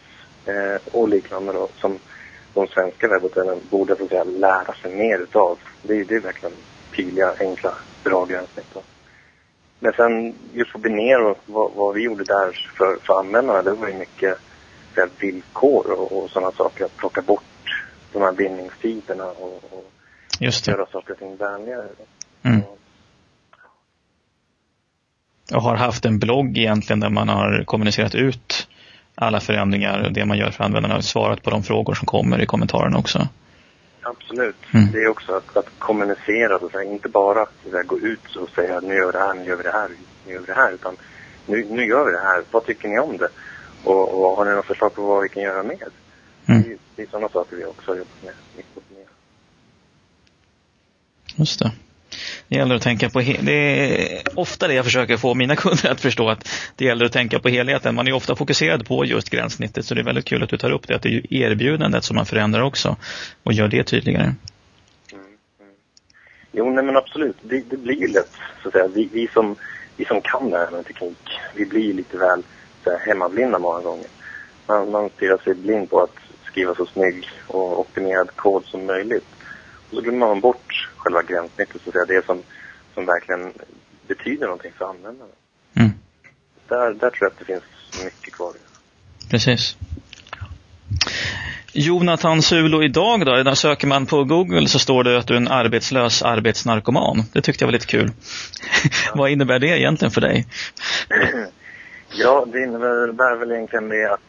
eh, 0.47 0.95
och 0.95 1.09
liknande 1.09 1.53
då, 1.53 1.69
som 1.77 1.99
de 2.55 2.67
svenska 2.67 3.09
webbhotellen 3.09 3.61
borde 3.71 3.97
så 3.97 4.09
säga, 4.09 4.25
lära 4.25 4.73
sig 4.75 4.95
mer 4.95 5.19
utav. 5.19 5.59
Det, 5.83 5.95
är- 6.01 6.05
det 6.05 6.15
är 6.15 6.21
verkligen 6.21 6.55
tydliga, 6.97 7.35
enkla, 7.41 7.75
bra 8.05 8.25
gränssnitt. 8.25 8.75
då. 8.75 8.83
Men 9.81 9.93
sen 9.93 10.35
just 10.53 10.73
på 10.73 10.79
Binero, 10.79 11.37
vad, 11.47 11.73
vad 11.75 11.95
vi 11.95 12.03
gjorde 12.03 12.25
där 12.25 12.71
för, 12.77 12.97
för 12.97 13.19
användarna, 13.19 13.63
det 13.63 13.71
var 13.73 13.89
ju 13.89 13.95
mycket 13.95 14.39
här, 14.97 15.09
villkor 15.19 15.91
och, 15.91 16.13
och 16.25 16.31
sådana 16.31 16.53
saker. 16.53 16.85
Att 16.85 16.97
plocka 16.97 17.23
bort 17.23 17.45
de 18.13 18.23
här 18.23 18.33
bindningstiderna 18.33 19.27
och, 19.27 19.63
och 19.71 19.91
Just 20.39 20.65
det. 20.65 20.71
göra 20.71 20.87
saker 20.87 21.13
och 21.13 21.19
ting 21.19 21.37
vänligare. 21.37 21.87
Mm. 22.43 22.61
Och 25.55 25.63
har 25.63 25.77
haft 25.77 26.05
en 26.05 26.19
blogg 26.19 26.59
egentligen 26.59 27.01
där 27.01 27.11
man 27.11 27.29
har 27.29 27.65
kommunicerat 27.67 28.15
ut 28.15 28.69
alla 29.15 29.41
förändringar 29.41 30.03
och 30.07 30.13
det 30.13 30.25
man 30.25 30.39
gör 30.39 30.51
för 30.51 30.65
användarna 30.65 30.97
och 30.97 31.05
svarat 31.05 31.43
på 31.43 31.51
de 31.51 31.63
frågor 31.63 31.95
som 31.95 32.07
kommer 32.07 32.43
i 32.43 32.47
kommentarerna 32.47 32.99
också. 32.99 33.29
Absolut. 34.03 34.57
Mm. 34.75 34.93
Det 34.93 34.99
är 34.99 35.09
också 35.09 35.33
att, 35.33 35.57
att 35.57 35.69
kommunicera, 35.79 36.59
så 36.59 36.69
säga. 36.69 36.83
inte 36.93 37.09
bara 37.09 37.43
att 37.43 37.87
gå 37.87 37.99
ut 37.99 38.37
och 38.37 38.49
säga 38.49 38.81
nu 38.81 38.95
gör 38.95 39.07
vi 39.07 39.13
det 39.13 39.19
här, 39.19 39.35
nu 39.35 39.45
gör 39.45 39.57
vi 39.57 39.63
det 39.63 39.71
här, 39.73 39.89
nu 40.27 40.33
gör 40.33 40.41
vi 40.41 40.47
det 40.47 40.55
här. 40.55 40.73
Utan 40.73 40.97
nu, 41.47 41.67
nu 41.71 41.87
gör 41.87 42.05
vi 42.05 42.13
det 42.13 42.19
här, 42.23 42.43
vad 42.51 42.67
tycker 42.67 42.89
ni 42.89 42.99
om 42.99 43.17
det? 43.17 43.29
Och, 43.85 44.25
och 44.31 44.37
har 44.37 44.45
ni 44.45 44.51
några 44.51 44.63
förslag 44.63 44.95
på 44.95 45.03
vad 45.03 45.23
vi 45.23 45.29
kan 45.29 45.43
göra 45.43 45.63
mer? 45.63 45.89
Mm. 46.47 46.63
Det, 46.63 46.73
är- 46.73 46.79
det 46.97 47.03
är 47.03 47.07
sådana 47.07 47.29
saker 47.29 47.57
vi 47.57 47.65
också 47.65 47.91
har 47.91 47.97
jobbat 47.97 48.23
med. 48.25 48.35
Just 51.39 51.59
det. 51.59 51.71
Det 52.49 52.57
gäller 52.57 52.75
att 52.75 52.83
tänka 52.83 53.11
på 53.11 53.21
det 53.21 53.53
är 53.53 54.23
ofta 54.35 54.69
det 54.69 54.75
jag 54.75 54.85
försöker 54.85 55.17
få 55.17 55.35
mina 55.35 55.57
kunder 55.57 55.91
att 55.91 56.01
förstå 56.01 56.31
att 56.31 56.49
det 56.77 56.85
gäller 56.85 57.05
att 57.05 57.13
tänka 57.13 57.39
på 57.39 57.49
helheten. 57.49 57.95
Man 57.95 58.09
är 58.09 58.13
ofta 58.13 58.37
fokuserad 58.37 58.87
på 58.87 59.05
just 59.05 59.31
gränssnittet 59.31 59.85
så 59.85 59.95
det 59.95 60.01
är 60.01 60.05
väldigt 60.05 60.25
kul 60.25 60.43
att 60.43 60.51
du 60.51 60.57
tar 60.57 60.71
upp 60.71 60.89
det. 60.89 60.95
Att 60.95 61.03
det 61.03 61.09
är 61.09 61.33
erbjudandet 61.33 62.05
som 62.05 62.17
man 62.17 62.27
förändrar 62.27 62.63
också 62.63 62.97
och 63.43 63.53
gör 63.53 63.69
det 63.69 63.85
tydligare. 63.85 64.23
Mm, 64.25 64.37
mm. 65.61 65.73
Jo, 66.53 66.71
nej 66.71 66.85
men 66.85 66.97
absolut. 66.97 67.37
Det, 67.43 67.71
det 67.71 67.77
blir 67.77 68.01
ju 68.01 68.09
lätt, 68.09 68.33
så 68.63 68.69
att 68.69 68.73
säga. 68.73 68.89
Vi, 68.89 69.09
vi, 69.13 69.29
som, 69.29 69.57
vi 69.97 70.05
som 70.05 70.21
kan 70.21 70.51
det 70.51 70.59
här 70.59 70.71
med 70.71 70.87
teknik, 70.87 71.39
vi 71.55 71.67
blir 71.67 71.95
lite 71.95 72.19
väl 72.19 72.43
så 72.85 72.91
här, 72.91 72.99
hemmablinda 72.99 73.59
många 73.59 73.81
gånger. 73.81 74.07
Man, 74.67 74.91
man 74.91 75.11
stirrar 75.17 75.39
sig 75.39 75.55
blind 75.55 75.91
på 75.91 76.03
att 76.03 76.17
skriva 76.45 76.75
så 76.75 76.87
snygg 76.87 77.29
och 77.47 77.81
optimerad 77.81 78.37
kod 78.37 78.65
som 78.65 78.87
möjligt. 78.87 79.25
Så 79.91 80.01
glömmer 80.01 80.27
man 80.27 80.41
bort 80.41 80.89
själva 80.97 81.23
gränssnittet, 81.23 81.83
så 81.83 81.89
att 81.91 81.93
säga. 81.93 82.05
Det 82.05 82.27
som, 82.27 82.43
som 82.95 83.07
verkligen 83.07 83.53
betyder 84.07 84.47
någonting 84.47 84.73
för 84.79 84.85
användaren. 84.85 85.33
Mm. 85.75 85.91
Där, 86.69 86.93
där 86.93 87.11
tror 87.11 87.17
jag 87.21 87.27
att 87.27 87.39
det 87.39 87.45
finns 87.45 87.63
mycket 88.05 88.35
kvar. 88.35 88.53
Precis. 89.31 89.77
Jonathan 91.73 92.43
Sulo 92.43 92.83
idag 92.83 93.27
då? 93.27 93.33
När 93.33 93.55
söker 93.55 93.87
man 93.87 94.07
på 94.07 94.25
Google 94.25 94.69
så 94.69 94.79
står 94.79 95.05
det 95.05 95.19
att 95.19 95.27
du 95.27 95.35
är 95.35 95.37
en 95.37 95.49
arbetslös 95.49 96.23
arbetsnarkoman. 96.23 97.23
Det 97.33 97.41
tyckte 97.41 97.65
jag 97.65 97.67
var 97.67 97.73
lite 97.73 97.87
kul. 97.87 98.11
Vad 99.15 99.31
innebär 99.31 99.59
det 99.59 99.79
egentligen 99.79 100.13
för 100.13 100.21
dig? 100.21 100.47
Ja, 102.11 102.47
det 102.53 102.63
innebär 102.63 103.37
väl 103.37 103.53
egentligen 103.53 103.89
det 103.89 104.13
att 104.13 104.21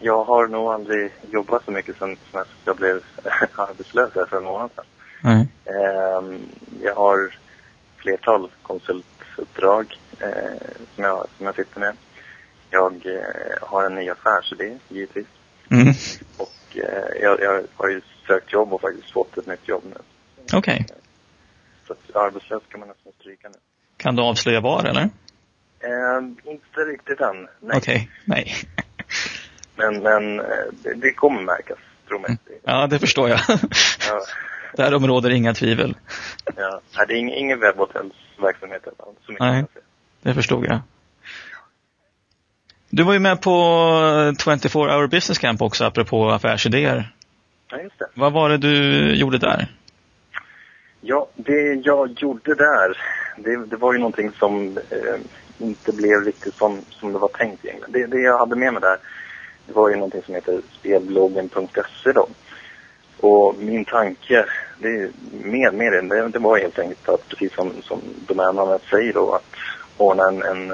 jag 0.00 0.24
har 0.24 0.46
nog 0.46 0.72
aldrig 0.72 1.12
jobbat 1.30 1.64
så 1.64 1.70
mycket 1.70 1.96
som 1.96 2.16
sen 2.32 2.44
jag 2.64 2.76
blev 2.76 3.00
arbetslös 3.56 4.12
för 4.12 4.36
en 4.36 4.44
månad 4.44 4.70
sedan. 4.74 4.84
Nej. 5.22 5.48
Ehm, 5.64 6.48
Jag 6.82 6.94
har 6.94 7.34
flertal 7.96 8.50
konsultuppdrag 8.62 9.98
eh, 10.20 10.28
som, 10.94 11.04
jag, 11.04 11.26
som 11.36 11.46
jag 11.46 11.54
sitter 11.54 11.80
med. 11.80 11.96
Jag 12.70 13.06
eh, 13.06 13.68
har 13.68 13.84
en 13.84 13.94
ny 13.94 14.10
affärsidé, 14.10 14.78
givetvis. 14.88 15.26
Mm. 15.70 15.88
Och 16.36 16.76
eh, 16.76 17.22
jag, 17.22 17.40
jag 17.40 17.62
har 17.76 17.88
ju 17.88 18.00
sökt 18.26 18.52
jobb 18.52 18.72
och 18.72 18.80
faktiskt 18.80 19.10
fått 19.12 19.38
ett 19.38 19.46
nytt 19.46 19.68
jobb 19.68 19.82
nu. 19.84 19.96
Okej. 20.52 20.86
Så 21.86 21.92
att 21.92 22.16
arbetslös 22.16 22.62
kan 22.68 22.80
man 22.80 22.88
nästan 22.88 23.12
stryka 23.20 23.48
nu. 23.48 23.58
Kan 23.96 24.16
du 24.16 24.22
avslöja 24.22 24.60
var 24.60 24.84
eller? 24.84 25.08
Ehm, 25.80 26.36
inte 26.44 26.80
riktigt 26.80 27.20
än, 27.20 27.48
nej. 27.60 27.76
Okej, 27.76 28.10
nej. 28.24 28.52
Men, 29.76 30.02
men 30.02 30.40
eh, 30.40 30.46
det, 30.96 31.12
kommer 31.12 31.42
märkas, 31.42 31.78
tro 32.08 32.18
mig. 32.18 32.38
Det- 32.46 32.52
Ja, 32.64 32.86
det 32.86 32.98
förstår 32.98 33.28
jag. 33.28 33.40
Ja, 33.48 34.20
Därom 34.76 35.06
råder 35.06 35.30
inga 35.30 35.54
tvivel. 35.54 35.96
ja. 36.56 36.80
Det 37.06 37.12
är 37.14 37.16
ing, 37.16 37.32
ingen 37.32 37.60
webbhotellsverksamhet 37.60 38.82
så 39.26 39.32
mycket 39.32 39.40
Nej. 39.40 39.64
Det 40.22 40.34
förstod 40.34 40.64
jag. 40.66 40.78
Du 42.90 43.02
var 43.02 43.12
ju 43.12 43.18
med 43.18 43.42
på 43.42 44.34
24 44.60 44.96
hour 44.96 45.06
business 45.06 45.38
camp 45.38 45.62
också, 45.62 45.84
apropå 45.84 46.30
affärsidéer. 46.30 47.12
Ja, 47.70 47.78
just 47.80 47.98
det. 47.98 48.06
Vad 48.14 48.32
var 48.32 48.48
det 48.48 48.58
du 48.58 49.14
gjorde 49.14 49.38
där? 49.38 49.66
Ja, 51.00 51.26
det 51.34 51.74
jag 51.84 52.10
gjorde 52.20 52.54
där, 52.54 52.98
det, 53.36 53.66
det 53.66 53.76
var 53.76 53.92
ju 53.92 53.98
någonting 53.98 54.30
som 54.38 54.78
eh, 54.90 55.20
inte 55.58 55.92
blev 55.92 56.24
riktigt 56.24 56.54
som, 56.54 56.80
som 56.90 57.12
det 57.12 57.18
var 57.18 57.28
tänkt 57.28 57.64
egentligen. 57.64 57.92
Det, 57.92 58.16
det 58.16 58.22
jag 58.22 58.38
hade 58.38 58.56
med 58.56 58.72
mig 58.72 58.82
där, 58.82 58.96
det 59.66 59.72
var 59.72 59.88
ju 59.88 59.94
någonting 59.94 60.22
som 60.22 60.34
heter 60.34 60.60
spelbloggen.se 60.78 62.12
då. 62.12 62.28
Och 63.20 63.54
min 63.58 63.84
tanke, 63.84 64.44
det 64.78 64.88
är 64.88 65.10
med, 65.30 65.74
med 65.74 65.92
det, 65.92 66.00
det, 66.00 66.28
det 66.28 66.38
var 66.38 66.58
helt 66.58 66.78
enkelt 66.78 67.08
att, 67.08 67.28
precis 67.28 67.54
som, 67.54 67.72
som 67.82 68.00
domännamnet 68.26 68.82
säger 68.90 69.12
då, 69.12 69.32
att 69.32 69.54
ordna 69.96 70.28
en, 70.28 70.42
en, 70.42 70.70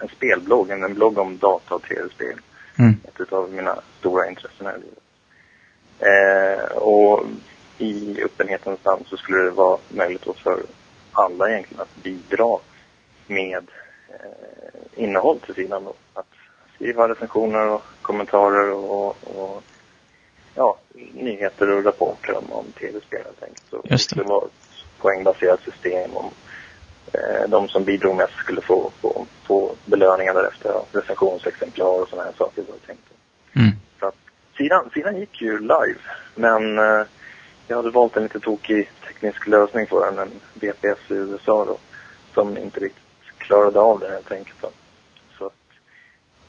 en 0.00 0.08
spelblogg, 0.16 0.70
en, 0.70 0.84
en 0.84 0.94
blogg 0.94 1.18
om 1.18 1.38
data 1.38 1.74
och 1.74 1.82
tv-spel. 1.82 2.40
Mm. 2.78 2.96
Ett 3.04 3.32
av 3.32 3.52
mina 3.52 3.80
stora 3.98 4.28
intressen 4.28 4.66
här 4.66 4.76
i 4.76 4.80
livet. 4.80 4.98
Eh, 6.00 6.76
och 6.76 7.24
i 7.78 8.22
öppenhetens 8.24 8.84
namn 8.84 9.04
så 9.06 9.16
skulle 9.16 9.42
det 9.42 9.50
vara 9.50 9.78
möjligt 9.88 10.24
då 10.24 10.32
för 10.32 10.62
alla 11.12 11.50
egentligen 11.50 11.82
att 11.82 12.02
bidra 12.02 12.58
med 13.26 13.66
eh, 14.08 15.02
innehåll 15.02 15.40
till 15.40 15.54
sidan 15.54 15.84
då. 15.84 15.94
Att 16.14 16.26
skriva 16.78 17.08
recensioner 17.08 17.68
och 17.68 17.82
kommentarer 18.02 18.72
och, 18.72 19.16
och 19.22 19.62
ja, 20.54 20.76
nyheter 21.12 21.70
och 21.70 21.84
rapporter 21.84 22.36
om, 22.36 22.52
om 22.52 22.64
tv-spel 22.78 23.22
helt 23.24 23.42
enkelt. 23.42 23.64
Så 23.70 23.76
Just 23.84 23.90
det. 23.90 24.14
skulle 24.14 24.28
vara 24.28 24.44
ett 24.44 24.52
poängbaserat 24.98 25.60
system 25.60 26.16
om 26.16 26.30
eh, 27.12 27.48
de 27.48 27.68
som 27.68 27.84
bidrog 27.84 28.16
mest 28.16 28.34
skulle 28.34 28.60
få, 28.60 28.90
få, 29.00 29.26
få 29.46 29.74
belöningar 29.84 30.34
därefter. 30.34 30.68
Ja, 30.68 31.00
recensionsexemplar 31.00 32.02
och 32.02 32.08
sådana 32.08 32.28
här 32.28 32.34
saker 32.38 32.62
var 32.62 32.74
det 32.80 32.86
tänkt. 32.86 33.02
Mm. 33.52 33.70
Så 34.00 34.06
att, 34.06 34.16
sidan, 34.56 34.90
sidan 34.94 35.20
gick 35.20 35.42
ju 35.42 35.58
live, 35.58 36.00
men 36.34 36.78
eh, 36.78 37.06
jag 37.68 37.76
hade 37.76 37.90
valt 37.90 38.16
en 38.16 38.22
lite 38.22 38.40
tokig 38.40 38.90
teknisk 39.06 39.46
lösning 39.46 39.86
för 39.86 40.06
den, 40.06 40.18
en 40.18 40.30
VPS 40.54 41.10
i 41.10 41.14
USA 41.14 41.64
då, 41.64 41.76
som 42.34 42.58
inte 42.58 42.80
riktigt 42.80 43.02
klarade 43.38 43.80
av 43.80 44.00
det 44.00 44.10
helt 44.10 44.32
enkelt. 44.32 44.60
Så 44.60 44.70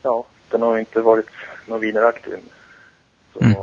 ja, 0.01 0.25
den 0.49 0.61
har 0.61 0.77
inte 0.79 1.01
varit 1.01 1.29
någon 1.65 1.79
vidare 1.79 2.07
aktiv. 2.07 2.37
Så, 3.33 3.39
Mm. 3.39 3.55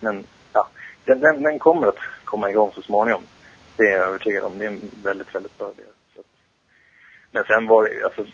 Men 0.00 0.24
ja, 0.52 0.68
den, 1.04 1.20
den, 1.20 1.42
den 1.42 1.58
kommer 1.58 1.86
att 1.86 1.98
komma 2.24 2.50
igång 2.50 2.70
så 2.74 2.82
småningom. 2.82 3.22
Det 3.76 3.82
är 3.82 3.96
jag 3.98 4.08
övertygad 4.08 4.44
om. 4.44 4.58
Det 4.58 4.64
är 4.64 4.68
en 4.68 4.90
väldigt, 5.02 5.34
väldigt 5.34 5.58
bra 5.58 5.70
idé. 5.70 5.82
Men 7.30 7.44
sen 7.44 7.66
var 7.66 7.84
det 7.88 8.04
alltså, 8.04 8.26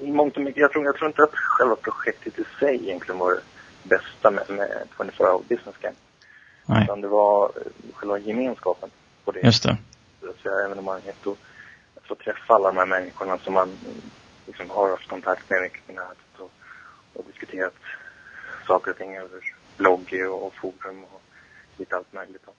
i 0.00 0.12
mångt 0.12 0.36
och 0.36 0.42
mycket, 0.42 0.60
jag 0.60 0.72
tror, 0.72 0.84
jag 0.84 0.96
tror 0.96 1.08
inte 1.08 1.22
att 1.22 1.34
själva 1.34 1.76
projektet 1.76 2.38
i 2.38 2.44
sig 2.60 2.74
egentligen 2.74 3.18
var 3.18 3.30
det 3.32 3.40
bästa 3.82 4.30
med, 4.30 4.44
med 4.50 4.86
24 4.96 5.32
Hour 5.32 5.42
Business 5.48 5.76
Camp. 5.80 5.96
Nej, 6.66 6.82
Utan 6.84 7.00
det 7.00 7.08
var 7.08 7.44
eh, 7.44 7.92
själva 7.94 8.18
gemenskapen 8.18 8.90
på 9.24 9.32
det. 9.32 9.40
just 9.40 9.62
det. 9.62 9.76
Så 10.42 10.48
evenemanget 10.64 11.26
och 11.26 11.38
att 11.96 12.06
få 12.06 12.14
träffa 12.14 12.54
alla 12.54 12.68
de 12.68 12.76
här 12.76 12.86
människorna 12.86 13.38
som 13.38 13.54
man 13.54 13.68
liksom 14.48 14.70
har 14.70 14.90
haft 14.90 15.08
kontakt 15.08 15.50
med 15.50 15.62
mycket 15.62 15.86
på 15.86 15.92
nätet 15.92 16.34
och, 16.38 16.50
och 17.14 17.24
diskuterat 17.26 17.74
saker 18.66 18.90
och 18.90 18.98
ting 18.98 19.16
över 19.16 19.40
blogg 19.76 20.14
och, 20.30 20.46
och 20.46 20.54
forum 20.54 21.04
och 21.04 21.22
lite 21.76 21.96
allt 21.96 22.12
möjligt. 22.12 22.42
Då. 22.46 22.52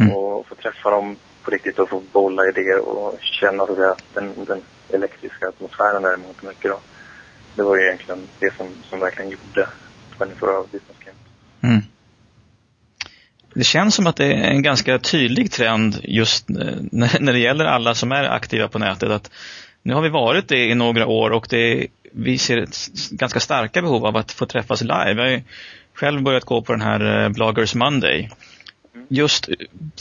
Mm. 0.00 0.12
Och 0.12 0.46
få 0.46 0.54
träffa 0.54 0.90
dem 0.90 1.16
på 1.42 1.50
riktigt 1.50 1.78
och 1.78 1.88
få 1.88 2.02
bolla 2.12 2.48
idéer 2.48 2.78
och 2.78 3.18
känna 3.20 3.66
så 3.66 3.72
att 3.72 3.78
säga, 3.78 3.96
den, 4.14 4.44
den 4.44 4.62
elektriska 4.92 5.48
atmosfären 5.48 6.02
däremot 6.02 6.42
mycket 6.42 6.70
då. 6.70 6.80
Det 7.56 7.62
var 7.62 7.76
ju 7.76 7.82
egentligen 7.82 8.28
det 8.38 8.54
som, 8.56 8.68
som 8.90 9.00
verkligen 9.00 9.30
gjorde 9.30 9.68
24 10.18 10.34
Hour 10.40 10.62
Business 10.62 10.98
Camp. 11.04 11.16
Mm. 11.60 11.82
Det 13.54 13.64
känns 13.64 13.94
som 13.94 14.06
att 14.06 14.16
det 14.16 14.24
är 14.24 14.50
en 14.50 14.62
ganska 14.62 14.98
tydlig 14.98 15.52
trend 15.52 16.00
just 16.02 16.50
eh, 16.50 16.56
när 16.92 17.32
det 17.32 17.38
gäller 17.38 17.64
alla 17.64 17.94
som 17.94 18.12
är 18.12 18.24
aktiva 18.24 18.68
på 18.68 18.78
nätet. 18.78 19.10
Att 19.10 19.30
nu 19.84 19.94
har 19.94 20.02
vi 20.02 20.08
varit 20.08 20.48
det 20.48 20.66
i 20.66 20.74
några 20.74 21.06
år 21.06 21.30
och 21.30 21.46
det, 21.50 21.86
vi 22.12 22.38
ser 22.38 22.56
ett 22.56 22.76
ganska 23.10 23.40
starka 23.40 23.82
behov 23.82 24.06
av 24.06 24.16
att 24.16 24.32
få 24.32 24.46
träffas 24.46 24.80
live. 24.80 25.14
Jag 25.14 25.22
har 25.22 25.30
ju 25.30 25.42
själv 25.94 26.22
börjat 26.22 26.44
gå 26.44 26.62
på 26.62 26.72
den 26.72 26.80
här 26.80 27.24
eh, 27.24 27.28
Bloggers 27.28 27.74
Monday. 27.74 28.30
Just 29.08 29.48
eh, 29.48 29.54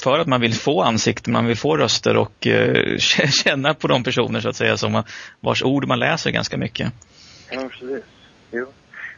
för 0.03 0.19
att 0.19 0.27
man 0.27 0.41
vill 0.41 0.53
få 0.53 0.81
ansikten, 0.81 1.33
man 1.33 1.45
vill 1.45 1.57
få 1.57 1.77
röster 1.77 2.17
och 2.17 2.47
eh, 2.47 2.97
känna 3.43 3.73
på 3.73 3.87
de 3.87 4.03
personer 4.03 4.39
så 4.39 4.49
att 4.49 4.55
säga 4.55 4.77
som 4.77 5.03
vars 5.39 5.63
ord 5.63 5.87
man 5.87 5.99
läser 5.99 6.31
ganska 6.31 6.57
mycket. 6.57 6.91
Ja, 7.51 7.69
precis. 7.69 8.03
Jo. 8.51 8.65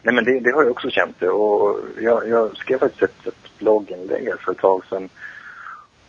Nej, 0.03 0.15
men 0.15 0.24
det, 0.24 0.39
det 0.39 0.51
har 0.51 0.63
jag 0.63 0.72
också 0.72 0.89
känt 0.89 1.19
det. 1.19 1.29
Och 1.29 1.79
jag, 2.01 2.29
jag 2.29 2.57
skrev 2.57 2.79
faktiskt 2.79 3.03
ett, 3.03 3.27
ett 3.27 3.57
blogginlägg 3.60 4.29
för 4.45 4.51
ett 4.51 4.57
tag 4.57 4.84
sedan 4.89 5.10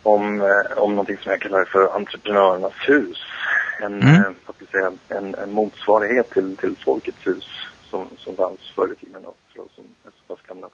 om, 0.03 0.41
om 0.75 0.91
någonting 0.91 1.17
som 1.17 1.31
jag 1.31 1.41
kallar 1.41 1.65
för 1.65 1.95
entreprenörernas 1.95 2.73
hus. 2.87 3.17
En, 3.79 4.01
Mm. 4.01 4.15
eh, 4.15 4.31
vad 4.45 4.55
ska 4.55 4.65
säga, 4.65 4.91
en, 5.09 5.35
en 5.35 5.51
motsvarighet 5.51 6.29
till, 6.29 6.57
till 6.57 6.75
Folkets 6.85 7.27
hus 7.27 7.45
som, 7.89 8.07
som 8.17 8.35
fanns 8.35 8.59
förr 8.75 8.93
i 8.93 9.05
tiden 9.05 9.21
för 9.53 9.61
oss 9.61 9.71
som 9.75 9.83
är 10.05 10.11
så 10.11 10.35
pass 10.35 10.45
gamla. 10.47 10.67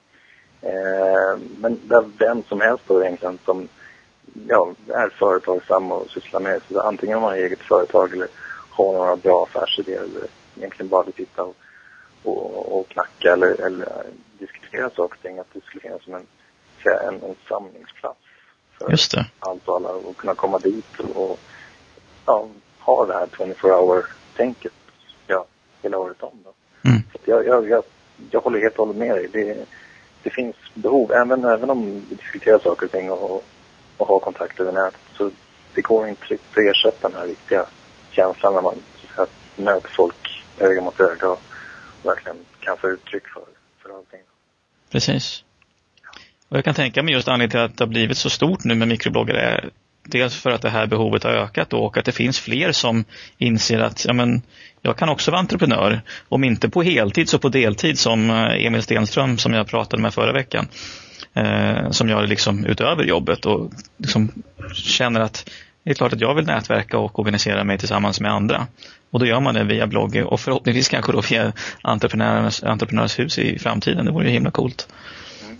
Eh, 0.60 1.38
men 1.60 1.80
där 1.88 2.04
vem 2.18 2.42
som 2.42 2.60
helst 2.60 2.84
då 2.86 3.02
egentligen 3.04 3.38
som 3.44 3.68
ja, 4.48 4.74
är 4.88 5.08
företagsam 5.08 5.92
och 5.92 6.10
sysslar 6.10 6.40
med 6.40 6.60
så 6.68 6.80
antingen 6.80 7.16
om 7.16 7.22
man 7.22 7.30
har 7.30 7.38
eget 7.38 7.60
företag 7.60 8.12
eller 8.12 8.28
har 8.70 8.92
några 8.92 9.16
bra 9.16 9.42
affärsidéer 9.42 10.02
eller 10.02 10.28
egentligen 10.56 10.88
bara 10.88 11.02
vill 11.02 11.14
sitta 11.14 11.42
och, 11.42 11.56
och, 12.22 12.80
och 12.80 12.88
knacka 12.88 13.32
eller, 13.32 13.60
eller 13.60 13.88
diskutera 14.38 14.90
saker 14.90 15.16
och 15.16 15.22
ting. 15.22 15.38
Att 15.38 15.46
det 15.52 15.64
skulle 15.64 15.80
finnas 15.80 16.02
som 16.02 16.14
en, 16.14 16.26
en, 17.08 17.22
en 17.22 17.34
samlingsplats 17.48 18.18
för 18.78 19.26
allt 19.38 19.68
och 19.68 19.76
alla 19.76 19.88
och 19.88 20.16
kunna 20.16 20.34
komma 20.34 20.58
dit 20.58 20.98
och, 20.98 21.30
och 21.30 21.38
ja, 22.26 22.48
ha 22.84 23.06
det 23.06 23.12
här 23.12 23.26
24 23.36 23.76
hour 23.76 24.04
tänket 24.36 24.72
ja, 25.26 25.46
hela 25.82 25.98
året 25.98 26.22
om. 26.22 26.44
Då. 26.44 26.52
Mm. 26.88 27.02
Jag, 27.24 27.46
jag, 27.46 27.68
jag, 27.68 27.84
jag 28.30 28.40
håller 28.40 28.60
helt 28.60 28.78
och 28.78 28.86
hållet 28.86 28.96
med 28.96 29.16
dig. 29.16 29.28
Det, 29.32 29.66
det 30.22 30.30
finns 30.30 30.56
behov, 30.74 31.12
även, 31.12 31.44
även 31.44 31.70
om 31.70 31.84
vi 32.08 32.14
diskuterar 32.14 32.58
saker 32.58 32.86
och 32.86 32.92
ting 32.92 33.10
och, 33.10 33.44
och 33.96 34.08
har 34.08 34.18
kontakt 34.18 34.60
över 34.60 34.72
nätet. 34.72 35.00
Så 35.16 35.30
det 35.74 35.80
går 35.80 36.08
inte 36.08 36.24
riktigt 36.24 36.58
att 36.58 36.64
ersätta 36.64 37.08
den 37.08 37.18
här 37.18 37.26
riktiga 37.26 37.66
känslan 38.10 38.54
när 38.54 38.62
man 38.62 38.74
möter 39.56 39.88
folk 39.88 40.44
öga 40.58 40.80
mot 40.80 41.00
öga 41.00 41.28
och 41.28 41.40
verkligen 42.02 42.36
kan 42.60 42.76
få 42.76 42.88
uttryck 42.88 43.28
för, 43.28 43.42
för 43.78 43.96
allting. 43.96 44.20
Precis. 44.90 45.44
Och 46.48 46.56
jag 46.56 46.64
kan 46.64 46.74
tänka 46.74 47.02
mig 47.02 47.14
just 47.14 47.28
anledningen 47.28 47.50
till 47.50 47.60
att 47.60 47.78
det 47.78 47.84
har 47.84 47.88
blivit 47.88 48.18
så 48.18 48.30
stort 48.30 48.64
nu 48.64 48.74
med 48.74 48.88
mikrobloggar 48.88 49.34
är 49.34 49.70
dels 50.04 50.36
för 50.36 50.50
att 50.50 50.62
det 50.62 50.70
här 50.70 50.86
behovet 50.86 51.24
har 51.24 51.30
ökat 51.30 51.70
då, 51.70 51.78
och 51.78 51.98
att 51.98 52.04
det 52.04 52.12
finns 52.12 52.40
fler 52.40 52.72
som 52.72 53.04
inser 53.38 53.80
att 53.80 54.04
ja, 54.04 54.12
men, 54.12 54.42
jag 54.82 54.96
kan 54.96 55.08
också 55.08 55.30
vara 55.30 55.40
entreprenör. 55.40 56.02
Om 56.28 56.44
inte 56.44 56.68
på 56.68 56.82
heltid 56.82 57.28
så 57.28 57.38
på 57.38 57.48
deltid 57.48 57.98
som 57.98 58.30
eh, 58.30 58.66
Emil 58.66 58.82
Stenström 58.82 59.38
som 59.38 59.52
jag 59.52 59.66
pratade 59.66 60.02
med 60.02 60.14
förra 60.14 60.32
veckan. 60.32 60.68
Eh, 61.34 61.90
som 61.90 62.08
gör 62.08 62.20
det 62.20 62.28
liksom 62.28 62.64
utöver 62.64 63.04
jobbet 63.04 63.46
och 63.46 63.72
liksom 63.96 64.32
känner 64.72 65.20
att 65.20 65.50
det 65.84 65.90
är 65.90 65.94
klart 65.94 66.12
att 66.12 66.20
jag 66.20 66.34
vill 66.34 66.46
nätverka 66.46 66.98
och 66.98 67.18
organisera 67.18 67.64
mig 67.64 67.78
tillsammans 67.78 68.20
med 68.20 68.32
andra. 68.32 68.66
Och 69.10 69.20
då 69.20 69.26
gör 69.26 69.40
man 69.40 69.54
det 69.54 69.64
via 69.64 69.86
blogg 69.86 70.16
och 70.26 70.40
förhoppningsvis 70.40 70.88
kanske 70.88 71.12
då 71.12 71.20
via 71.20 71.52
entreprenörernas, 71.82 72.62
entreprenörers 72.62 73.18
hus 73.18 73.38
i 73.38 73.58
framtiden. 73.58 74.04
Det 74.04 74.12
vore 74.12 74.26
ju 74.26 74.30
himla 74.30 74.50
coolt. 74.50 74.88
Mm. 75.44 75.56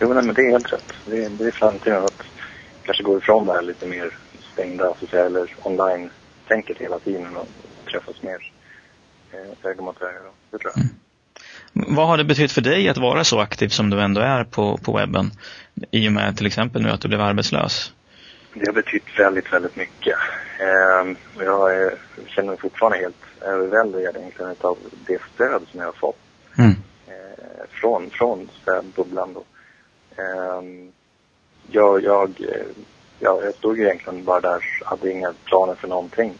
Jo, 0.00 0.14
nej, 0.14 0.22
men 0.22 0.34
det 0.34 0.42
är 0.42 0.50
helt 0.50 0.72
rätt. 0.72 0.92
Det 1.06 1.24
är, 1.24 1.30
det 1.30 1.44
är 1.44 1.50
framtiden 1.50 2.04
att 2.04 2.22
kanske 2.84 3.02
gå 3.02 3.18
ifrån 3.18 3.46
det 3.46 3.52
här 3.52 3.62
lite 3.62 3.86
mer 3.86 4.10
stängda, 4.52 4.94
säga, 5.10 5.26
eller 5.26 5.54
online-tänket 5.62 6.78
hela 6.78 6.98
tiden 6.98 7.36
och 7.36 7.48
träffas 7.90 8.22
mer 8.22 8.52
eh, 9.32 9.70
öga 9.70 9.82
mot 9.82 10.02
öga. 10.02 10.20
Det 10.50 10.58
tror 10.58 10.72
jag. 10.74 10.84
Mm. 10.84 11.96
Vad 11.96 12.06
har 12.06 12.16
det 12.16 12.24
betytt 12.24 12.52
för 12.52 12.60
dig 12.60 12.88
att 12.88 12.96
vara 12.96 13.24
så 13.24 13.40
aktiv 13.40 13.68
som 13.68 13.90
du 13.90 14.00
ändå 14.00 14.20
är 14.20 14.44
på, 14.44 14.78
på 14.78 14.96
webben? 14.96 15.30
I 15.90 16.08
och 16.08 16.12
med 16.12 16.36
till 16.36 16.46
exempel 16.46 16.82
nu 16.82 16.90
att 16.90 17.00
du 17.00 17.08
blev 17.08 17.20
arbetslös. 17.20 17.92
Det 18.54 18.66
har 18.66 18.72
betytt 18.72 19.18
väldigt, 19.18 19.52
väldigt 19.52 19.76
mycket. 19.76 20.16
Eh, 20.60 21.14
jag 21.44 21.76
är, 21.76 21.94
känner 22.26 22.48
mig 22.48 22.58
fortfarande 22.58 22.98
helt 22.98 23.24
överväldigad 23.40 24.16
egentligen 24.16 24.54
av 24.60 24.78
det 25.06 25.18
stöd 25.34 25.62
som 25.70 25.80
jag 25.80 25.86
har 25.86 25.92
fått. 25.92 26.18
Mm. 26.58 26.70
Eh, 27.06 27.64
från, 27.70 28.10
från 28.10 28.48
bubblan 28.96 29.32
då. 29.32 29.44
Eh, 30.22 30.62
jag, 31.70 32.02
jag, 32.02 32.40
jag, 33.18 33.44
jag 33.44 33.54
stod 33.54 33.78
ju 33.78 33.84
egentligen 33.84 34.24
bara 34.24 34.40
där, 34.40 34.64
hade 34.84 35.10
inga 35.10 35.34
planer 35.44 35.74
för 35.74 35.88
någonting. 35.88 36.38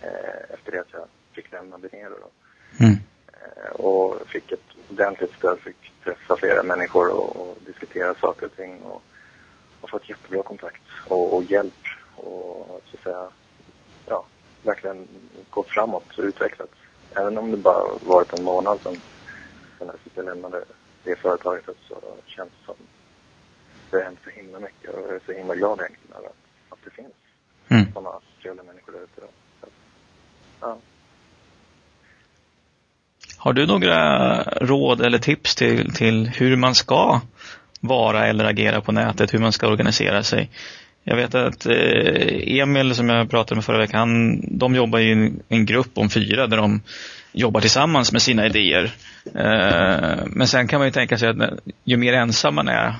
Eh, 0.00 0.54
efter 0.54 0.72
det 0.72 0.80
att 0.80 0.92
jag 0.92 1.06
fick 1.32 1.52
lämna 1.52 1.78
Benero. 1.78 2.30
Mm. 2.80 2.96
Eh, 3.32 3.70
och 3.72 4.28
fick 4.28 4.52
ett 4.52 4.60
ordentligt 4.90 5.34
stöd, 5.38 5.58
fick 5.58 5.92
träffa 6.04 6.36
flera 6.36 6.62
människor 6.62 7.10
och, 7.10 7.36
och 7.36 7.58
diskutera 7.66 8.14
saker 8.14 8.46
och 8.46 8.56
ting 8.56 8.80
och, 8.82 9.02
och 9.80 9.90
fått 9.90 10.08
jättebra 10.08 10.42
kontakt 10.42 10.82
och, 11.08 11.36
och 11.36 11.42
hjälp 11.42 11.82
och 12.16 12.82
så 12.84 12.96
att 12.96 13.02
säga, 13.02 13.28
ja, 14.06 14.24
verkligen 14.62 15.08
gått 15.50 15.68
framåt 15.68 16.18
och 16.18 16.24
utvecklats. 16.24 16.72
Även 17.14 17.38
om 17.38 17.50
det 17.50 17.56
bara 17.56 17.84
varit 18.04 18.38
en 18.38 18.44
månad 18.44 18.80
sedan, 18.80 18.96
sedan 19.78 19.96
jag 20.14 20.24
lämnade 20.24 20.64
det 21.04 21.16
företaget 21.16 21.64
så 21.88 21.94
känns 22.26 22.50
det 22.50 22.66
som 22.66 22.76
det 23.92 23.98
har 23.98 24.04
hänt 24.04 24.18
så 24.24 24.30
himla 24.30 24.60
mycket 24.60 24.90
och 24.90 25.00
jag 25.08 25.14
är 25.14 25.20
så 25.26 25.32
himla 25.32 25.54
glad 25.54 25.80
egentligen 25.80 26.16
över 26.16 26.28
att, 26.28 26.34
att 26.70 26.78
det 26.84 26.90
finns 26.90 27.12
mm. 27.68 27.92
sådana 27.92 28.10
trevliga 28.42 28.64
människor 28.64 28.92
där 28.92 29.00
ute. 29.00 29.22
Ja. 30.60 30.78
Har 33.36 33.52
du 33.52 33.66
några 33.66 34.42
råd 34.42 35.00
eller 35.00 35.18
tips 35.18 35.54
till, 35.54 35.94
till 35.94 36.28
hur 36.28 36.56
man 36.56 36.74
ska 36.74 37.20
vara 37.80 38.26
eller 38.26 38.44
agera 38.44 38.80
på 38.80 38.92
nätet, 38.92 39.34
hur 39.34 39.38
man 39.38 39.52
ska 39.52 39.68
organisera 39.68 40.22
sig? 40.22 40.50
Jag 41.04 41.16
vet 41.16 41.34
att 41.34 41.66
eh, 41.66 42.58
Emil 42.58 42.94
som 42.94 43.08
jag 43.08 43.30
pratade 43.30 43.54
med 43.54 43.64
förra 43.64 43.78
veckan, 43.78 44.40
de 44.58 44.74
jobbar 44.74 44.98
i 44.98 45.12
en, 45.12 45.42
en 45.48 45.66
grupp 45.66 45.98
om 45.98 46.10
fyra 46.10 46.46
där 46.46 46.56
de 46.56 46.80
jobbar 47.32 47.60
tillsammans 47.60 48.12
med 48.12 48.22
sina 48.22 48.46
idéer. 48.46 48.92
Eh, 49.34 50.26
men 50.26 50.48
sen 50.48 50.68
kan 50.68 50.80
man 50.80 50.88
ju 50.88 50.92
tänka 50.92 51.18
sig 51.18 51.28
att 51.28 51.36
ju 51.84 51.96
mer 51.96 52.12
ensam 52.12 52.54
man 52.54 52.68
är, 52.68 52.94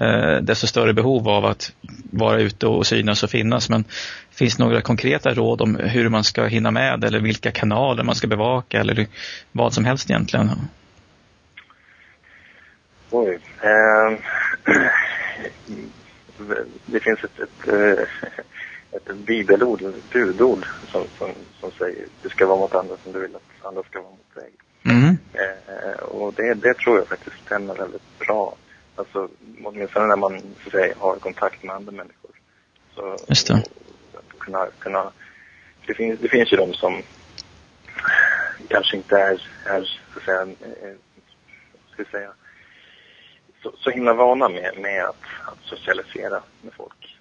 eh, 0.00 0.36
desto 0.42 0.66
större 0.66 0.92
behov 0.92 1.28
av 1.28 1.44
att 1.44 1.72
vara 2.10 2.40
ute 2.40 2.66
och 2.66 2.86
synas 2.86 3.22
och 3.22 3.30
finnas. 3.30 3.68
Men 3.68 3.84
finns 4.30 4.56
det 4.56 4.64
några 4.64 4.80
konkreta 4.80 5.34
råd 5.34 5.60
om 5.60 5.76
hur 5.76 6.08
man 6.08 6.24
ska 6.24 6.44
hinna 6.44 6.70
med 6.70 7.04
eller 7.04 7.20
vilka 7.20 7.50
kanaler 7.50 8.04
man 8.04 8.14
ska 8.14 8.26
bevaka 8.26 8.80
eller 8.80 9.06
vad 9.52 9.72
som 9.72 9.84
helst 9.84 10.10
egentligen? 10.10 10.50
Oj. 13.10 13.38
Eh, 13.60 14.18
det 16.86 17.00
finns 17.00 17.24
ett, 17.24 17.40
ett, 17.40 17.68
eh, 17.68 18.04
ett 18.92 19.16
bibelord, 19.16 19.82
ett 19.82 20.10
budord 20.12 20.66
som, 20.92 21.04
som, 21.18 21.28
som 21.60 21.70
säger 21.70 22.04
du 22.22 22.28
ska 22.28 22.46
vara 22.46 22.58
mot 22.58 22.74
andra 22.74 22.96
som 23.02 23.12
du 23.12 23.20
vill 23.20 23.36
att 23.36 23.66
andra 23.66 23.82
ska 23.82 24.00
vara 24.00 24.10
mot 24.10 24.34
dig. 24.34 24.50
Mm. 24.84 25.18
Eh, 25.32 26.02
och 26.02 26.34
det, 26.36 26.54
det 26.54 26.74
tror 26.74 26.96
jag 26.96 27.08
faktiskt 27.08 27.36
stämmer 27.46 27.74
väldigt 27.74 28.18
bra. 28.18 28.54
Alltså 28.98 29.28
åtminstone 29.64 30.06
när 30.06 30.16
man 30.16 30.40
så 30.40 30.66
att 30.66 30.72
säga, 30.72 30.94
har 30.98 31.16
kontakt 31.16 31.62
med 31.62 31.76
andra 31.76 31.92
människor. 31.92 32.30
Så, 32.94 33.16
Just 33.28 33.48
det. 33.48 33.62
kunna, 34.38 34.66
kunna, 34.78 35.12
det, 35.86 35.94
finns, 35.94 36.20
det 36.20 36.28
finns 36.28 36.52
ju 36.52 36.56
de 36.56 36.74
som 36.74 37.02
kanske 38.68 38.96
inte 38.96 39.18
är, 39.18 39.42
är 39.64 39.84
så 39.84 40.18
att 40.18 40.24
säga, 40.24 40.42
eh, 40.42 40.94
ska 41.92 42.02
jag 42.02 42.10
säga, 42.10 42.32
så, 43.62 43.72
så 43.78 43.90
himla 43.90 44.12
vana 44.14 44.48
med, 44.48 44.78
med 44.78 45.04
att, 45.04 45.22
att 45.44 45.58
socialisera 45.62 46.42
med 46.62 46.72
folk. 46.72 47.18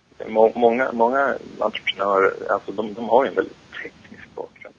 Många, 0.55 0.91
många 0.91 1.37
entreprenörer, 1.59 2.51
alltså 2.51 2.71
de, 2.71 2.93
de 2.93 3.09
har 3.09 3.23
ju 3.23 3.29
en 3.29 3.35
väldigt 3.35 3.57
teknisk 3.83 4.35
bakgrund. 4.35 4.75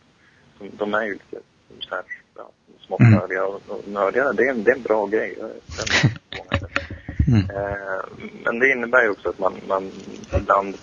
De, 0.58 0.70
de 0.76 0.94
är 0.94 1.02
ju 1.02 1.12
lite 1.12 1.40
så 1.80 1.94
här, 1.94 2.04
ja, 2.36 2.50
smått 2.80 3.00
mm. 3.00 3.12
nördiga 3.12 3.46
och, 3.46 3.62
och 3.68 3.88
nördiga, 3.88 4.32
det 4.32 4.42
är, 4.42 4.50
en, 4.50 4.64
det 4.64 4.70
är 4.70 4.76
en 4.76 4.82
bra 4.82 5.06
grej. 5.06 5.38
Mm. 7.28 7.50
Eh, 7.50 8.00
men 8.44 8.58
det 8.58 8.72
innebär 8.72 9.02
ju 9.02 9.10
också 9.10 9.28
att 9.28 9.38
man, 9.38 9.54
man 9.68 9.90
ibland 10.36 10.76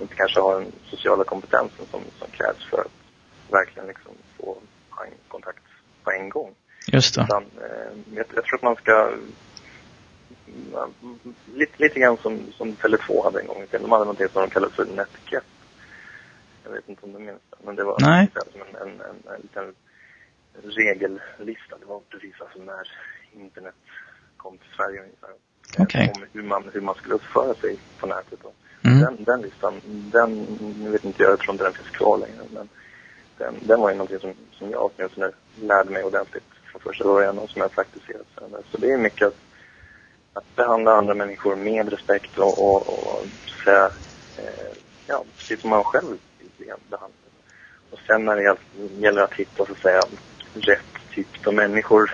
inte 0.00 0.14
kanske 0.14 0.40
har 0.40 0.60
den 0.60 0.72
sociala 0.90 1.24
kompetensen 1.24 1.86
som, 1.90 2.00
som 2.18 2.28
krävs 2.30 2.64
för 2.70 2.80
att 2.80 2.92
verkligen 3.50 3.88
liksom 3.88 4.12
få 4.36 4.56
en 5.06 5.12
kontakt 5.28 5.62
på 6.04 6.10
en 6.10 6.28
gång. 6.28 6.54
Just 6.92 7.14
det. 7.14 7.22
Utan, 7.22 7.42
eh, 7.42 8.14
jag, 8.14 8.26
jag, 8.34 8.44
tror 8.44 8.56
att 8.56 8.62
man 8.62 8.76
ska 8.76 9.12
lite, 11.54 11.72
lite 11.76 12.00
grann 12.00 12.16
som, 12.16 12.52
som 12.52 12.72
Tele2 12.72 13.24
hade 13.24 13.40
en 13.40 13.46
gång 13.46 13.62
i 13.62 13.66
tiden. 13.66 13.82
De 13.82 13.92
hade 13.92 14.04
någonting 14.04 14.28
som 14.28 14.42
de 14.42 14.50
kallade 14.50 14.74
för 14.74 14.84
Netcat. 14.84 15.44
Jag 16.64 16.70
vet 16.72 16.88
inte 16.88 17.06
om 17.06 17.12
du 17.12 17.18
minns 17.18 17.40
det, 17.50 17.56
men 17.64 17.76
det 17.76 17.84
var 17.84 17.96
Nej. 18.00 18.30
en, 18.54 18.76
en, 18.76 19.00
en, 19.00 19.34
en 19.34 19.40
liten 19.42 19.74
regellista. 20.62 21.78
Det 21.80 21.86
var 21.86 22.00
precis 22.10 22.34
alltså 22.40 22.58
när 22.58 22.88
internet 23.32 23.74
kom 24.36 24.58
till 24.58 24.76
Sverige 24.76 25.00
ungefär. 25.00 25.30
Okay. 25.78 26.08
Om 26.14 26.22
hur 26.32 26.42
man, 26.42 26.64
hur 26.72 26.80
man 26.80 26.94
skulle 26.94 27.14
uppföra 27.14 27.54
sig 27.54 27.78
på 27.98 28.06
nätet. 28.06 28.38
Då. 28.42 28.52
Mm. 28.88 29.00
Den, 29.00 29.24
den 29.24 29.42
listan, 29.42 29.80
den, 29.86 30.46
nu 30.78 30.90
vet 30.90 31.04
inte 31.04 31.22
jag, 31.22 31.38
inte 31.48 31.64
den 31.64 31.72
finns 31.72 31.90
kvar 31.90 32.18
längre, 32.18 32.42
men 32.54 32.68
den, 33.38 33.54
den 33.60 33.80
var 33.80 33.90
ju 33.90 33.96
någonting 33.96 34.18
som, 34.18 34.34
som 34.52 34.70
jag 34.70 34.90
åtminstone 34.96 35.30
lärde 35.60 35.90
mig 35.90 36.04
ordentligt 36.04 36.44
från 36.72 36.80
första 36.80 37.04
början 37.04 37.38
och 37.38 37.50
som 37.50 37.62
jag 37.62 37.72
praktiserat 37.72 38.26
sen. 38.38 38.50
Så 38.70 38.78
det 38.78 38.92
är 38.92 38.98
mycket 38.98 39.26
att 39.26 39.36
att 40.32 40.56
behandla 40.56 40.92
andra 40.92 41.14
människor 41.14 41.56
med 41.56 41.88
respekt 41.88 42.38
och, 42.38 42.58
och, 42.58 42.88
och 42.88 43.26
säga, 43.64 43.90
eh, 44.38 44.76
ja, 45.06 45.24
precis 45.38 45.60
som 45.60 45.70
man 45.70 45.84
själv 45.84 46.18
vill 46.38 46.72
behandla. 46.90 47.18
Och 47.90 47.98
sen 48.06 48.24
när 48.24 48.36
det 48.36 48.56
gäller 48.98 49.22
att 49.22 49.34
hitta 49.34 49.66
så 49.66 49.72
att 49.72 49.78
säga 49.78 50.00
rätt 50.54 51.14
typ 51.14 51.46
av 51.46 51.54
människor. 51.54 52.10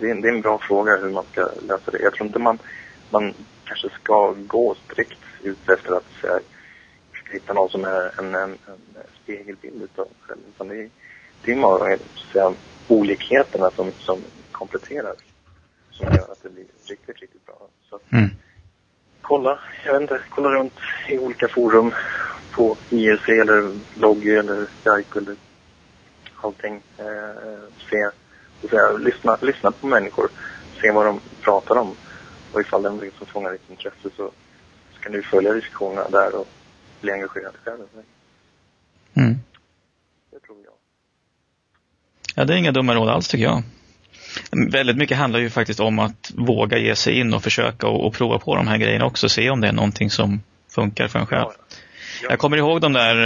Det 0.00 0.10
är, 0.10 0.14
det 0.14 0.28
är 0.28 0.32
en 0.32 0.40
bra 0.40 0.58
fråga 0.58 0.96
hur 0.96 1.10
man 1.10 1.24
ska 1.32 1.48
lösa 1.68 1.90
det. 1.90 2.02
Jag 2.02 2.12
tror 2.12 2.26
inte 2.26 2.38
man, 2.38 2.58
man 3.10 3.34
kanske 3.64 3.88
ska 4.02 4.34
gå 4.46 4.74
strikt 4.84 5.18
ut 5.42 5.68
efter 5.68 5.92
att 5.92 6.06
säga, 6.20 6.40
hitta 7.32 7.52
någon 7.52 7.70
som 7.70 7.84
är 7.84 8.18
en, 8.18 8.34
en, 8.34 8.50
en 8.50 8.78
spegelbild 9.22 9.82
utav 9.82 10.08
själv. 10.20 10.40
Utan 10.48 10.68
det 10.68 10.82
är, 10.82 10.90
det 11.44 11.52
är 11.52 11.56
många 11.56 11.98
säga, 12.32 12.54
olikheterna 12.88 13.70
som, 13.70 13.92
som 13.92 14.18
kompletterar 14.52 15.14
som 15.90 16.14
gör 16.14 16.32
att 16.32 16.42
det 16.42 16.50
blir 16.50 16.64
riktigt, 16.88 17.20
riktigt 17.20 17.46
bra. 17.46 17.68
Så 17.90 18.00
mm. 18.12 18.30
kolla, 19.20 19.58
jag 19.84 19.92
vet 19.92 20.02
inte, 20.02 20.20
kolla 20.30 20.48
runt 20.48 20.78
i 21.08 21.18
olika 21.18 21.48
forum 21.48 21.94
på 22.52 22.76
IRC 22.90 23.28
eller 23.28 23.78
Loggy 24.00 24.30
eller 24.30 24.66
Skype 24.66 25.18
eller 25.18 25.36
allting. 26.36 26.82
Eh, 26.98 27.62
se, 27.90 28.10
säga, 28.68 28.92
lyssna, 28.92 29.38
lyssna 29.42 29.70
på 29.70 29.86
människor, 29.86 30.28
se 30.80 30.90
vad 30.90 31.06
de 31.06 31.20
pratar 31.40 31.76
om. 31.76 31.94
Och 32.52 32.60
ifall 32.60 32.82
det 32.82 32.88
är 32.88 32.92
något 32.92 33.14
som 33.18 33.26
fångar 33.26 33.52
ditt 33.52 33.70
intresse 33.70 34.02
så, 34.02 34.30
så 34.94 35.00
kan 35.00 35.12
du 35.12 35.22
följa 35.22 35.52
diskussionerna 35.52 36.08
där 36.08 36.34
och 36.34 36.48
bli 37.00 37.12
engagerad 37.12 37.54
själv. 37.64 37.78
Mm. 39.14 39.38
Det 40.30 40.40
tror 40.40 40.58
jag. 40.64 40.72
Ja, 42.34 42.44
det 42.44 42.54
är 42.54 42.56
inga 42.56 42.72
dumma 42.72 42.94
råd 42.94 43.08
alls 43.08 43.28
tycker 43.28 43.44
jag. 43.44 43.62
Väldigt 44.72 44.96
mycket 44.96 45.16
handlar 45.16 45.40
ju 45.40 45.50
faktiskt 45.50 45.80
om 45.80 45.98
att 45.98 46.32
våga 46.34 46.78
ge 46.78 46.96
sig 46.96 47.18
in 47.18 47.34
och 47.34 47.42
försöka 47.42 47.86
och, 47.86 48.06
och 48.06 48.14
prova 48.14 48.38
på 48.38 48.56
de 48.56 48.68
här 48.68 48.78
grejerna 48.78 49.04
också. 49.06 49.28
Se 49.28 49.50
om 49.50 49.60
det 49.60 49.68
är 49.68 49.72
någonting 49.72 50.10
som 50.10 50.42
funkar 50.68 51.08
för 51.08 51.18
en 51.18 51.26
själv. 51.26 51.48
Jag 52.28 52.38
kommer 52.38 52.56
ihåg 52.56 52.80
de 52.80 52.92
där, 52.92 53.16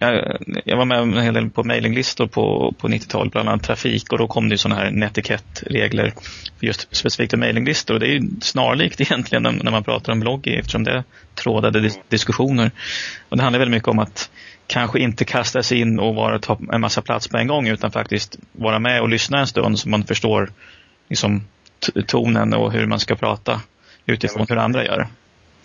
eh, 0.00 0.36
jag 0.64 0.76
var 0.76 0.84
med 0.84 0.98
en 0.98 1.18
hel 1.18 1.34
del 1.34 1.50
på 1.50 1.64
mailinglistor 1.64 2.26
på, 2.26 2.74
på 2.78 2.88
90-talet, 2.88 3.32
bland 3.32 3.48
annat 3.48 3.62
trafik 3.62 4.12
och 4.12 4.18
då 4.18 4.26
kom 4.26 4.48
det 4.48 4.58
sådana 4.58 4.80
här 4.80 4.90
netikett-regler 4.90 6.12
för 6.58 6.66
just 6.66 6.96
specifikt 6.96 7.36
mailinglistor. 7.36 7.94
Och 7.94 8.00
det 8.00 8.06
är 8.06 8.12
ju 8.12 8.28
snarlikt 8.40 9.00
egentligen 9.00 9.42
när 9.42 9.70
man 9.70 9.84
pratar 9.84 10.12
om 10.12 10.20
blogg 10.20 10.46
eftersom 10.46 10.84
det 10.84 10.92
är 10.92 11.04
trådade 11.34 11.80
dis 11.80 12.00
diskussioner. 12.08 12.70
Och 13.28 13.36
det 13.36 13.42
handlar 13.42 13.58
väldigt 13.58 13.76
mycket 13.76 13.88
om 13.88 13.98
att 13.98 14.30
kanske 14.66 14.98
inte 14.98 15.24
kasta 15.24 15.62
sig 15.62 15.80
in 15.80 15.98
och 15.98 16.14
vara, 16.14 16.38
ta 16.38 16.58
en 16.72 16.80
massa 16.80 17.02
plats 17.02 17.28
på 17.28 17.36
en 17.36 17.46
gång 17.46 17.68
utan 17.68 17.90
faktiskt 17.90 18.38
vara 18.52 18.78
med 18.78 19.00
och 19.00 19.08
lyssna 19.08 19.38
en 19.38 19.46
stund 19.46 19.78
så 19.78 19.88
man 19.88 20.04
förstår 20.04 20.52
liksom, 21.08 21.44
tonen 22.06 22.54
och 22.54 22.72
hur 22.72 22.86
man 22.86 23.00
ska 23.00 23.14
prata 23.14 23.60
utifrån 24.06 24.46
hur 24.48 24.56
andra 24.56 24.84
gör. 24.84 25.08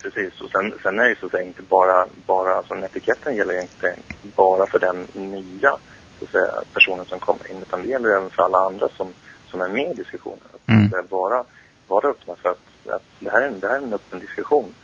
Precis, 0.02 0.40
och 0.40 0.50
sen, 0.50 0.74
sen 0.82 0.98
är 0.98 1.08
det 1.08 1.16
så 1.20 1.26
att 1.26 1.32
säga 1.32 1.42
inte 1.42 1.62
bara, 1.62 2.06
bara 2.26 2.54
alltså 2.56 2.74
etiketten 2.74 3.36
gäller 3.36 3.60
inte 3.62 3.96
bara 4.22 4.66
för 4.66 4.78
den 4.78 5.06
nya 5.14 5.78
så 6.18 6.24
att 6.24 6.30
säga, 6.30 6.62
personen 6.72 7.06
som 7.06 7.20
kommer 7.20 7.50
in 7.50 7.62
utan 7.62 7.82
det 7.82 7.88
gäller 7.88 8.08
även 8.16 8.30
för 8.30 8.42
alla 8.42 8.58
andra 8.58 8.88
som, 8.88 9.14
som 9.46 9.60
är 9.60 9.68
med 9.68 9.90
i 9.90 9.94
diskussionen. 9.94 10.38
Mm. 10.66 10.84
Att 10.84 10.90
säga, 10.90 11.02
vara, 11.02 11.44
vara 11.88 12.08
öppna 12.08 12.36
för 12.36 12.48
att, 12.48 12.86
att 12.86 13.02
det, 13.20 13.30
här 13.30 13.42
är, 13.42 13.46
en- 13.48 13.60
det 13.60 13.68
här 13.68 13.74
är 13.74 13.82
en 13.82 13.92
öppen 13.94 14.18
diskussion. 14.18 14.74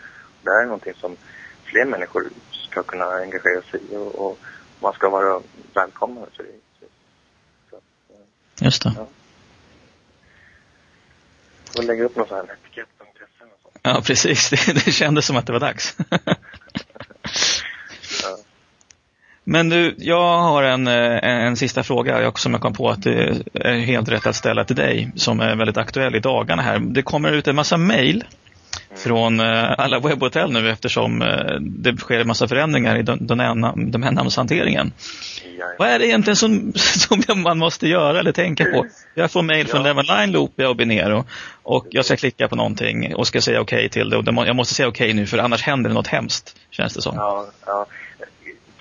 Det 0.42 0.50
här 0.50 0.62
är 0.62 0.64
någonting 0.66 0.94
som 0.94 1.16
fler 1.64 1.84
människor 1.84 2.22
ska 2.50 2.82
kunna 2.82 3.04
engagera 3.04 3.62
sig 3.70 3.80
i 3.90 3.96
och, 3.96 4.14
och 4.26 4.38
man 4.80 4.92
ska 4.92 5.08
vara 5.08 5.40
välkomna 5.74 6.26
till 6.36 6.44
det. 6.80 6.86
Så, 7.70 7.76
att, 7.76 7.82
eh, 8.10 8.64
Just 8.64 8.82
det. 8.82 9.06
får 11.76 11.82
lägga 11.82 12.04
upp 12.04 12.16
någon 12.16 12.28
sån 12.28 12.36
här 12.36 12.46
sånt. 12.46 12.97
Ja, 13.82 14.00
precis. 14.04 14.50
Det, 14.66 14.84
det 14.84 14.92
kändes 14.92 15.26
som 15.26 15.36
att 15.36 15.46
det 15.46 15.52
var 15.52 15.60
dags. 15.60 15.96
Ja. 18.22 18.36
Men 19.44 19.68
du, 19.68 19.94
jag 19.98 20.38
har 20.38 20.62
en, 20.62 20.86
eh, 20.86 21.18
en 21.24 21.56
sista 21.56 21.82
fråga 21.82 22.32
som 22.34 22.52
jag 22.52 22.62
kom 22.62 22.72
på 22.72 22.90
att 22.90 23.02
det 23.02 23.34
är 23.54 23.78
helt 23.78 24.08
rätt 24.08 24.26
att 24.26 24.36
ställa 24.36 24.64
till 24.64 24.76
dig 24.76 25.10
som 25.16 25.40
är 25.40 25.56
väldigt 25.56 25.76
aktuell 25.76 26.14
i 26.14 26.20
dagarna 26.20 26.62
här. 26.62 26.78
Det 26.78 27.02
kommer 27.02 27.32
ut 27.32 27.48
en 27.48 27.56
massa 27.56 27.76
mejl 27.76 28.24
från 28.96 29.40
eh, 29.40 29.74
alla 29.78 29.98
webbhotell 29.98 30.52
nu 30.52 30.70
eftersom 30.70 31.22
eh, 31.22 31.54
det 31.60 31.96
sker 31.96 32.20
en 32.20 32.26
massa 32.26 32.48
förändringar 32.48 32.96
i 32.96 33.02
dom- 33.02 33.26
domän- 33.26 34.20
Vad 35.78 35.88
är 35.88 35.98
det 35.98 36.06
egentligen 36.06 36.36
som, 36.36 36.72
som 36.76 37.42
man 37.42 37.58
måste 37.58 37.88
göra 37.88 38.20
eller 38.20 38.32
tänka 38.32 38.64
på? 38.64 38.86
Jag 39.14 39.32
får 39.32 39.42
mejl 39.42 39.66
från 39.66 39.84
Ja. 39.84 39.86
Lemonline, 39.86 40.32
Loopia 40.32 40.68
och 40.68 40.76
Binero 40.76 41.24
och 41.62 41.86
jag 41.90 42.04
ska 42.04 42.16
klicka 42.16 42.48
på 42.48 42.56
någonting 42.56 43.14
och 43.14 43.26
ska 43.26 43.40
säga 43.40 43.60
okej 43.60 43.88
till 43.88 44.10
det 44.10 44.16
och 44.16 44.24
jag 44.46 44.56
måste 44.56 44.74
säga 44.74 44.88
okej 44.88 45.14
nu 45.14 45.26
för 45.26 45.38
annars 45.38 45.62
händer 45.62 45.90
det 45.90 45.94
något 45.94 46.06
hemskt, 46.06 46.56
känns 46.70 46.94
det 46.94 47.02
som. 47.02 47.16
Ja, 47.16 47.46
ja. 47.66 47.86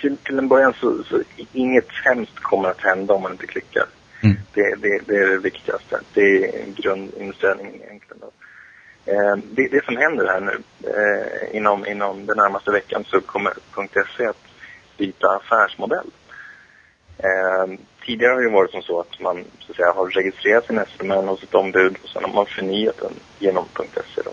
Till, 0.01 0.17
till 0.17 0.37
en 0.37 0.47
början 0.47 0.73
så, 0.79 1.03
så 1.03 1.21
inget 1.53 1.87
hemskt 2.05 2.39
kommer 2.39 2.69
att 2.69 2.81
hända 2.81 3.13
om 3.13 3.21
man 3.21 3.31
inte 3.31 3.47
klickar. 3.47 3.85
Mm. 4.23 4.37
Det, 4.53 4.75
det, 4.75 4.99
det 5.05 5.15
är 5.15 5.27
det 5.27 5.37
viktigaste. 5.37 5.99
Det 6.13 6.21
är 6.21 6.63
en 6.63 6.73
grundinställning 6.73 7.67
egentligen. 7.67 8.21
Då. 8.21 8.31
Eh, 9.11 9.35
det, 9.51 9.67
det 9.67 9.85
som 9.85 9.97
händer 9.97 10.27
här 10.27 10.39
nu, 10.39 10.61
eh, 10.83 11.57
inom, 11.57 11.85
inom 11.85 12.25
den 12.25 12.37
närmaste 12.37 12.71
veckan 12.71 13.05
så 13.07 13.21
kommer 13.21 13.53
.se 14.17 14.25
att 14.25 14.43
byta 14.97 15.27
affärsmodell. 15.27 16.07
Eh, 17.17 17.79
tidigare 18.05 18.33
har 18.33 18.41
det 18.41 18.49
varit 18.49 18.71
som 18.71 18.81
så 18.81 18.99
att 18.99 19.19
man 19.19 19.43
så 19.59 19.71
att 19.71 19.75
säga, 19.75 19.91
har 19.91 20.07
registrerat 20.07 20.65
sin 20.65 20.79
SMN 20.97 21.27
hos 21.27 21.43
ett 21.43 21.55
ombud 21.55 21.97
och 22.03 22.09
sen 22.09 22.23
har 22.23 22.33
man 22.33 22.45
förnyat 22.45 22.97
den 22.97 23.13
genom 23.39 23.65
.se 23.75 24.21
då, 24.25 24.31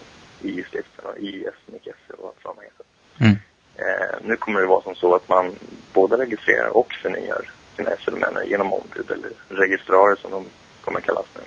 i 0.49 0.63
stiften, 0.63 1.05
och 1.05 1.19
i 1.19 1.47
SMIC.se 1.67 2.15
och 2.19 2.27
allt 2.27 2.45
vad 2.45 2.57
man 2.57 2.65
heter. 2.65 2.87
Mm. 3.21 3.37
Eh, 3.77 4.17
nu 4.23 4.37
kommer 4.37 4.61
det 4.61 4.67
vara 4.67 4.83
som 4.83 4.95
så 4.95 5.15
att 5.15 5.29
man 5.29 5.53
både 5.93 6.17
registrerar 6.17 6.77
och 6.77 6.93
förnyar 7.03 7.51
sina 7.77 7.91
SL-män 7.91 8.47
genom 8.47 8.73
ombud 8.73 9.11
eller 9.11 9.31
registrarer 9.49 10.17
som 10.17 10.31
de 10.31 10.45
kommer 10.85 11.01
kallas 11.01 11.27
nu. 11.35 11.43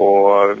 Och 0.00 0.56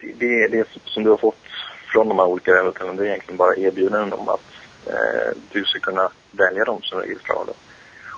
det, 0.00 0.12
det, 0.18 0.48
det 0.48 0.68
som 0.84 1.04
du 1.04 1.10
har 1.10 1.16
fått 1.16 1.44
från 1.92 2.08
de 2.08 2.18
här 2.18 2.26
olika 2.26 2.52
webbhotellen 2.52 2.96
det 2.96 3.02
är 3.02 3.06
egentligen 3.06 3.36
bara 3.36 3.56
erbjudanden 3.56 4.12
om 4.12 4.28
att 4.28 4.44
eh, 4.86 5.36
du 5.52 5.64
ska 5.64 5.78
kunna 5.78 6.10
välja 6.30 6.64
dem 6.64 6.82
som 6.82 7.00
registrarer. 7.00 7.54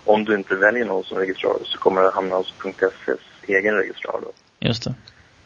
Om 0.04 0.24
du 0.24 0.34
inte 0.34 0.54
väljer 0.54 0.84
någon 0.84 1.04
som 1.04 1.18
registrarer 1.18 1.64
så 1.64 1.78
kommer 1.78 2.02
det 2.02 2.10
hamna 2.10 2.36
hos 2.36 2.54
.se's 2.58 3.18
egen 3.46 3.74
registrarer. 3.74 4.20
då. 4.20 4.32
Just 4.58 4.84
det. 4.84 4.94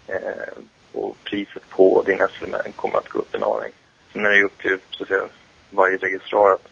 Eh, 0.07 0.55
och 0.93 1.17
priset 1.25 1.69
på 1.69 2.03
din 2.07 2.19
SLM 2.19 2.73
kommer 2.77 2.99
att 2.99 3.09
gå 3.09 3.19
upp 3.19 3.35
en 3.35 3.43
aning. 3.43 3.73
Sen 4.13 4.25
är 4.25 4.31
det 4.31 4.37
ju 4.37 4.45
upp 4.45 4.59
till 4.59 4.79
så 4.91 5.03
att 5.03 5.09
säga, 5.09 5.29
varje 5.71 5.97
registrar 5.97 6.53
att 6.53 6.69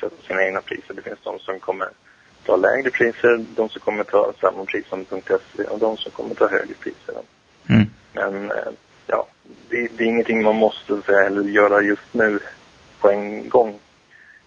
sätta 0.00 0.26
sina 0.26 0.44
egna 0.44 0.60
priser. 0.60 0.94
Det 0.94 1.02
finns 1.02 1.18
de 1.22 1.38
som 1.38 1.60
kommer 1.60 1.88
ta 2.44 2.56
lägre 2.56 2.90
priser, 2.90 3.44
de 3.56 3.68
som 3.68 3.80
kommer 3.80 4.04
ta 4.04 4.32
samma 4.40 4.64
pris 4.64 4.86
som 4.88 5.04
.se 5.04 5.64
och 5.64 5.78
de 5.78 5.96
som 5.96 6.12
kommer 6.12 6.34
ta 6.34 6.48
högre 6.48 6.74
priser. 6.74 7.14
Mm. 7.68 7.86
Men 8.12 8.50
eh, 8.50 8.72
ja, 9.06 9.26
det, 9.68 9.88
det 9.96 10.04
är 10.04 10.08
ingenting 10.08 10.42
man 10.42 10.56
måste 10.56 11.02
säga, 11.02 11.26
eller 11.26 11.42
göra 11.42 11.82
just 11.82 12.14
nu 12.14 12.38
på 13.00 13.10
en 13.10 13.48
gång. 13.48 13.78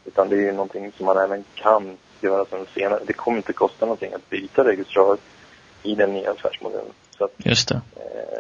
Utan 0.06 0.30
det 0.30 0.36
är 0.36 0.42
ju 0.42 0.52
någonting 0.52 0.92
som 0.98 1.06
man 1.06 1.18
även 1.18 1.44
kan 1.56 1.98
göra 2.24 2.46
sen 2.46 2.66
senare. 2.74 3.00
Det 3.08 3.14
kommer 3.14 3.38
inte 3.38 3.54
kosta 3.54 3.86
någonting 3.86 4.14
att 4.14 4.30
byta 4.30 4.64
registrar 4.64 5.18
i 5.84 5.96
den 5.96 6.14
nya 6.14 6.32
affärsmodellen. 6.32 6.92
Så 7.18 7.24
att 7.24 7.32
Just 7.38 7.70
det. 7.70 7.76
eh, 7.76 8.40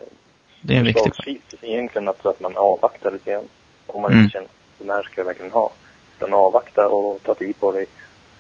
Det 0.61 0.73
är 0.73 0.77
en 0.77 0.85
viktig 0.85 1.03
förslagsvis 1.03 1.41
egentligen 1.61 2.07
att, 2.07 2.25
att 2.25 2.39
man 2.39 2.57
avvaktar 2.57 3.11
lite 3.11 3.31
grann. 3.31 3.43
Om 3.87 4.01
man 4.01 4.11
Mm. 4.11 4.23
inte 4.23 4.33
känner 4.33 4.45
att 4.47 4.79
den 4.79 4.89
här 4.89 5.03
ska 5.03 5.13
jag 5.21 5.25
verkligen 5.25 5.51
ha. 5.51 5.71
Utan 6.17 6.33
avvakta 6.33 6.87
och 6.87 7.23
ta 7.23 7.33
tid 7.35 7.59
på 7.59 7.71
dig 7.71 7.85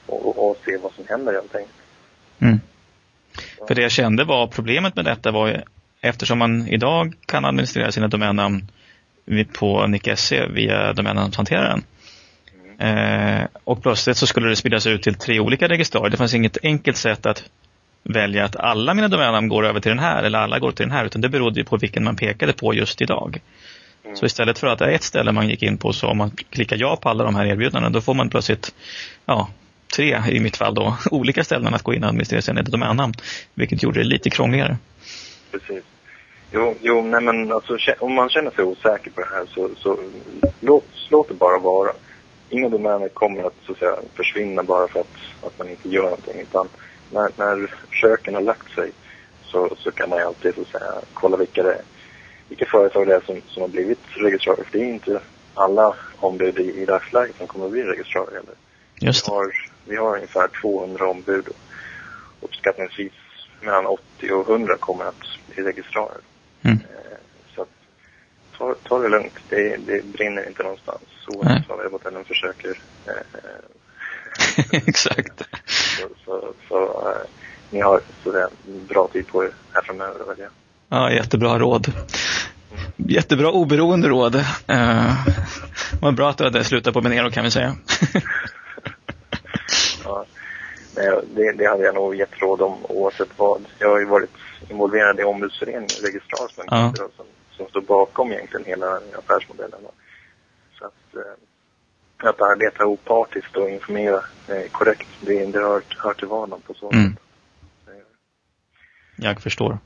och, 0.05 0.25
och, 0.27 0.49
och 0.49 0.57
se 0.65 0.77
vad 0.77 0.91
som 0.91 1.03
händer 1.07 1.33
helt 1.33 1.55
enkelt. 1.55 1.75
Mm. 2.39 2.59
För 3.67 3.75
det 3.75 3.81
jag 3.81 3.91
kände 3.91 4.23
var 4.23 4.47
problemet 4.47 4.95
med 4.95 5.05
detta 5.05 5.31
var 5.31 5.47
ju 5.47 5.57
eftersom 6.01 6.37
man 6.39 6.67
idag 6.67 7.13
kan 7.25 7.45
administrera 7.45 7.91
sina 7.91 8.07
domännamn 8.07 8.67
på 9.53 9.87
Nick.se 9.87 10.45
via 10.47 10.93
domännamnshanteraren. 10.93 11.83
Eh, 12.79 13.47
och 13.63 13.83
plötsligt 13.83 14.17
så 14.17 14.27
skulle 14.27 14.49
det 14.49 14.55
spridas 14.55 14.87
ut 14.87 15.03
till 15.03 15.15
tre 15.15 15.39
olika 15.39 15.67
registrarer. 15.67 16.09
Det 16.09 16.17
fanns 16.17 16.33
inget 16.33 16.57
enkelt 16.63 16.97
sätt 16.97 17.25
att 17.25 17.43
välja 18.03 18.45
att 18.45 18.55
alla 18.55 18.93
mina 18.93 19.07
domännamn 19.07 19.47
går 19.47 19.65
över 19.65 19.79
till 19.79 19.89
den 19.89 19.99
här 19.99 20.23
eller 20.23 20.39
alla 20.39 20.59
går 20.59 20.71
till 20.71 20.85
den 20.85 20.95
här 20.95 21.05
utan 21.05 21.21
det 21.21 21.29
berodde 21.29 21.59
ju 21.59 21.65
på 21.65 21.77
vilken 21.77 22.03
man 22.03 22.15
pekade 22.15 22.53
på 22.53 22.73
just 22.73 23.01
idag. 23.01 23.41
Mm. 24.03 24.15
Så 24.17 24.25
istället 24.25 24.59
för 24.59 24.67
att 24.67 24.79
det 24.79 24.85
är 24.85 24.91
ett 24.91 25.03
ställe 25.03 25.31
man 25.31 25.49
gick 25.49 25.63
in 25.63 25.77
på 25.77 25.93
så 25.93 26.07
om 26.07 26.17
man 26.17 26.31
klickar 26.49 26.77
ja 26.77 26.95
på 26.95 27.09
alla 27.09 27.23
de 27.23 27.35
här 27.35 27.45
erbjudandena 27.45 27.89
då 27.89 28.01
får 28.01 28.13
man 28.13 28.29
plötsligt 28.29 28.75
ja, 29.25 29.49
tre 29.95 30.21
i 30.29 30.39
mitt 30.39 30.57
fall 30.57 30.73
då, 30.73 30.97
olika 31.11 31.43
ställen 31.43 31.73
att 31.73 31.83
gå 31.83 31.93
in 31.93 32.03
och 32.03 32.09
administrera 32.09 32.41
sina 32.41 32.61
domännamn. 32.61 33.13
Vilket 33.53 33.83
gjorde 33.83 33.99
det 33.99 34.05
lite 34.05 34.29
krångligare. 34.29 34.77
Precis. 35.51 35.83
Jo, 36.51 36.75
jo 36.81 37.01
nej 37.01 37.21
men 37.21 37.51
alltså 37.51 37.77
om 37.99 38.13
man 38.13 38.29
känner 38.29 38.51
sig 38.51 38.63
osäker 38.63 39.11
på 39.11 39.21
det 39.21 39.27
här 39.31 39.45
så, 39.53 39.69
så 39.77 39.97
låt, 40.59 40.85
låt 41.09 41.27
det 41.27 41.33
bara 41.33 41.57
vara. 41.57 41.91
Inga 42.49 42.69
domäner 42.69 43.09
kommer 43.09 43.43
att, 43.43 43.55
så 43.65 43.71
att 43.71 43.77
säga, 43.77 43.95
försvinna 44.15 44.63
bara 44.63 44.87
för 44.87 44.99
att, 44.99 45.15
att 45.41 45.57
man 45.59 45.69
inte 45.69 45.89
gör 45.89 46.03
någonting. 46.03 46.41
Utan 46.41 46.69
när, 47.09 47.31
när 47.35 47.75
försöken 47.89 48.33
har 48.33 48.41
lagt 48.41 48.71
sig 48.71 48.91
så, 49.43 49.75
så 49.77 49.91
kan 49.91 50.09
man 50.09 50.19
ju 50.19 50.25
alltid 50.25 50.55
så 50.55 50.65
säga, 50.65 51.01
kolla 51.13 51.37
vilka, 51.37 51.63
det, 51.63 51.81
vilka 52.49 52.65
företag 52.65 53.07
det 53.07 53.15
är 53.15 53.21
som, 53.21 53.41
som 53.47 53.61
har 53.61 53.69
blivit 53.69 54.03
registrarer. 54.15 54.63
För 54.63 54.77
det 54.77 54.83
är 54.83 54.89
inte 54.89 55.21
alla 55.53 55.95
ombud 56.17 56.59
i, 56.59 56.81
i 56.81 56.85
dagsläget 56.85 57.37
som 57.37 57.47
kommer 57.47 57.65
att 57.65 57.71
bli 57.71 57.83
registrarer 57.83 58.35
heller. 58.35 58.55
Just 59.01 59.27
Vi 59.27 59.31
har, 59.31 59.51
vi 59.85 59.95
har 59.95 60.15
ungefär 60.15 60.49
200 60.61 61.09
ombud. 61.09 61.47
Uppskattningsvis 62.41 63.13
mellan 63.61 63.85
80 63.85 64.31
och 64.31 64.49
100 64.49 64.77
kommer 64.79 65.05
att 65.05 65.23
bli 65.47 65.63
registrarer. 65.63 66.21
Mm. 66.63 66.77
Så 68.59 68.71
att, 68.71 68.83
ta, 68.83 68.89
ta 68.89 68.99
det 68.99 69.09
lugnt. 69.09 69.33
Det, 69.49 69.77
det 69.77 70.05
brinner 70.05 70.47
inte 70.47 70.63
någonstans. 70.63 71.01
Så 71.25 71.43
Nej. 71.43 71.63
som 71.67 71.77
webbhotellen 71.77 72.25
försöker. 72.25 72.79
Eh, 74.71 74.79
Exakt. 74.87 75.41
så 75.65 76.07
så, 76.25 76.53
så 76.67 76.83
eh, 77.09 77.27
ni 77.69 77.81
har 77.81 78.01
sådär 78.23 78.47
bra 78.89 79.07
tid 79.13 79.27
på 79.27 79.43
er 79.43 79.51
här 79.73 79.81
framöver. 79.81 80.25
Väl, 80.25 80.35
ja. 80.39 80.47
Ja, 80.89 81.11
jättebra 81.11 81.59
råd. 81.59 81.93
Jättebra 82.95 83.51
oberoende 83.51 84.07
råd. 84.07 84.35
Uh, 84.35 85.13
vad 86.01 86.15
bra 86.15 86.29
att 86.29 86.37
du 86.37 86.43
hade 86.43 86.63
slutat 86.63 86.93
på 86.93 87.01
Benero 87.01 87.31
kan 87.31 87.43
vi 87.43 87.51
säga. 87.51 87.75
Ja. 90.03 90.25
Det, 91.35 91.51
det 91.51 91.65
hade 91.65 91.83
jag 91.83 91.95
nog 91.95 92.15
gett 92.15 92.41
råd 92.41 92.61
om 92.61 92.77
oavsett 92.85 93.29
vad. 93.37 93.65
Jag 93.79 93.89
har 93.89 93.99
ju 93.99 94.05
varit 94.05 94.29
involverad 94.69 95.19
i 95.19 95.23
ombudsföreningen, 95.23 95.87
Registrar, 96.03 96.47
som, 96.47 96.63
Ja. 96.67 96.93
Som, 97.59 97.69
står 97.69 97.81
bakom 97.81 98.31
egentligen 98.31 98.65
hela 98.65 98.99
affärsmodellen. 99.17 99.79
Så 100.79 100.85
att, 100.85 101.15
eh, 101.15 102.29
att 102.29 102.41
arbeta 102.41 102.85
opartiskt 102.85 103.57
och 103.57 103.69
informera 103.69 104.23
eh, 104.47 104.71
korrekt, 104.71 105.07
det, 105.21 105.45
det 105.45 105.59
hör, 105.59 105.81
hör 105.97 106.13
till 106.13 106.27
vardagen 106.27 106.61
på 106.61 106.73
så 106.73 106.91
Mm. 106.91 107.11
sätt. 107.13 107.21
Jag 109.21 109.41
förstår. 109.41 109.77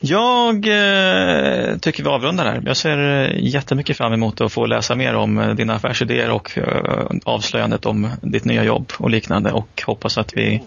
Jag 0.00 0.54
eh, 0.56 1.78
tycker 1.78 2.02
vi 2.02 2.08
avrundar 2.08 2.44
här. 2.44 2.62
Jag 2.66 2.76
ser 2.76 2.98
eh, 2.98 3.44
jättemycket 3.44 3.96
fram 3.96 4.12
emot 4.12 4.40
att 4.40 4.52
få 4.52 4.66
läsa 4.66 4.94
mer 4.94 5.14
om 5.14 5.54
dina 5.56 5.74
affärsidéer 5.74 6.30
och 6.30 6.58
eh, 6.58 7.06
avslöjandet 7.24 7.86
om 7.86 8.08
ditt 8.22 8.44
nya 8.44 8.64
jobb 8.64 8.92
och 8.98 9.10
liknande 9.10 9.52
och 9.52 9.82
hoppas 9.86 10.18
att 10.18 10.36
vi 10.36 10.62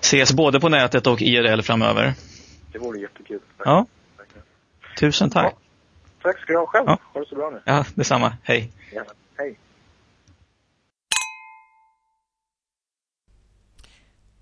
ses 0.00 0.32
både 0.32 0.60
på 0.60 0.68
nätet 0.68 1.06
och 1.06 1.22
IRL 1.22 1.62
framöver. 1.62 2.14
Det 2.72 2.78
vore 2.78 3.00
jättekul. 3.00 3.40
Ja. 3.64 3.86
Tusen 4.96 5.30
tack. 5.30 5.54
Tack 6.22 6.38
ska 6.38 6.52
du 6.52 6.58
ha 6.58 6.66
själv. 6.66 6.84
Ja. 6.88 6.98
Ha 7.12 7.20
det 7.20 7.26
så 7.26 7.34
bra 7.34 7.50
nu. 7.50 7.62
Ja, 7.64 7.84
detsamma. 7.94 8.36
Hej. 8.42 8.72
Ja. 8.92 9.04
Hej. 9.38 9.58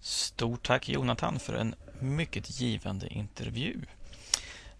Stort 0.00 0.62
tack 0.62 0.88
Jonathan 0.88 1.38
för 1.38 1.54
en 1.54 1.74
mycket 2.00 2.60
givande 2.60 3.08
intervju. 3.08 3.80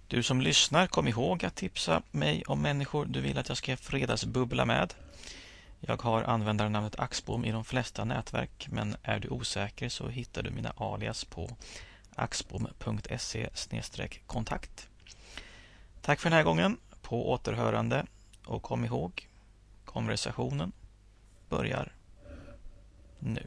Du 0.08 0.22
som 0.22 0.40
lyssnar, 0.40 0.86
kom 0.86 1.08
ihåg 1.08 1.44
att 1.44 1.54
tipsa 1.54 2.02
mig 2.10 2.42
om 2.46 2.62
människor 2.62 3.04
du 3.04 3.20
vill 3.20 3.38
att 3.38 3.48
jag 3.48 3.58
ska 3.58 3.76
fredagsbubbla 3.76 4.64
med. 4.64 4.94
Jag 5.80 6.02
har 6.02 6.22
användarnamnet 6.22 6.98
Axbom 6.98 7.44
i 7.44 7.52
de 7.52 7.64
flesta 7.64 8.04
nätverk 8.04 8.68
men 8.70 8.96
är 9.02 9.20
du 9.20 9.28
osäker 9.28 9.88
så 9.88 10.08
hittar 10.08 10.42
du 10.42 10.50
mina 10.50 10.72
alias 10.76 11.24
på 11.24 11.56
axbom.se 12.14 13.48
kontakt. 14.26 14.88
Tack 16.02 16.20
för 16.20 16.30
den 16.30 16.36
här 16.36 16.44
gången. 16.44 16.76
På 17.02 17.30
återhörande 17.30 18.06
och 18.46 18.62
kom 18.62 18.84
ihåg 18.84 19.28
konversationen 19.84 20.72
börjar 21.48 21.92
nu. 23.18 23.46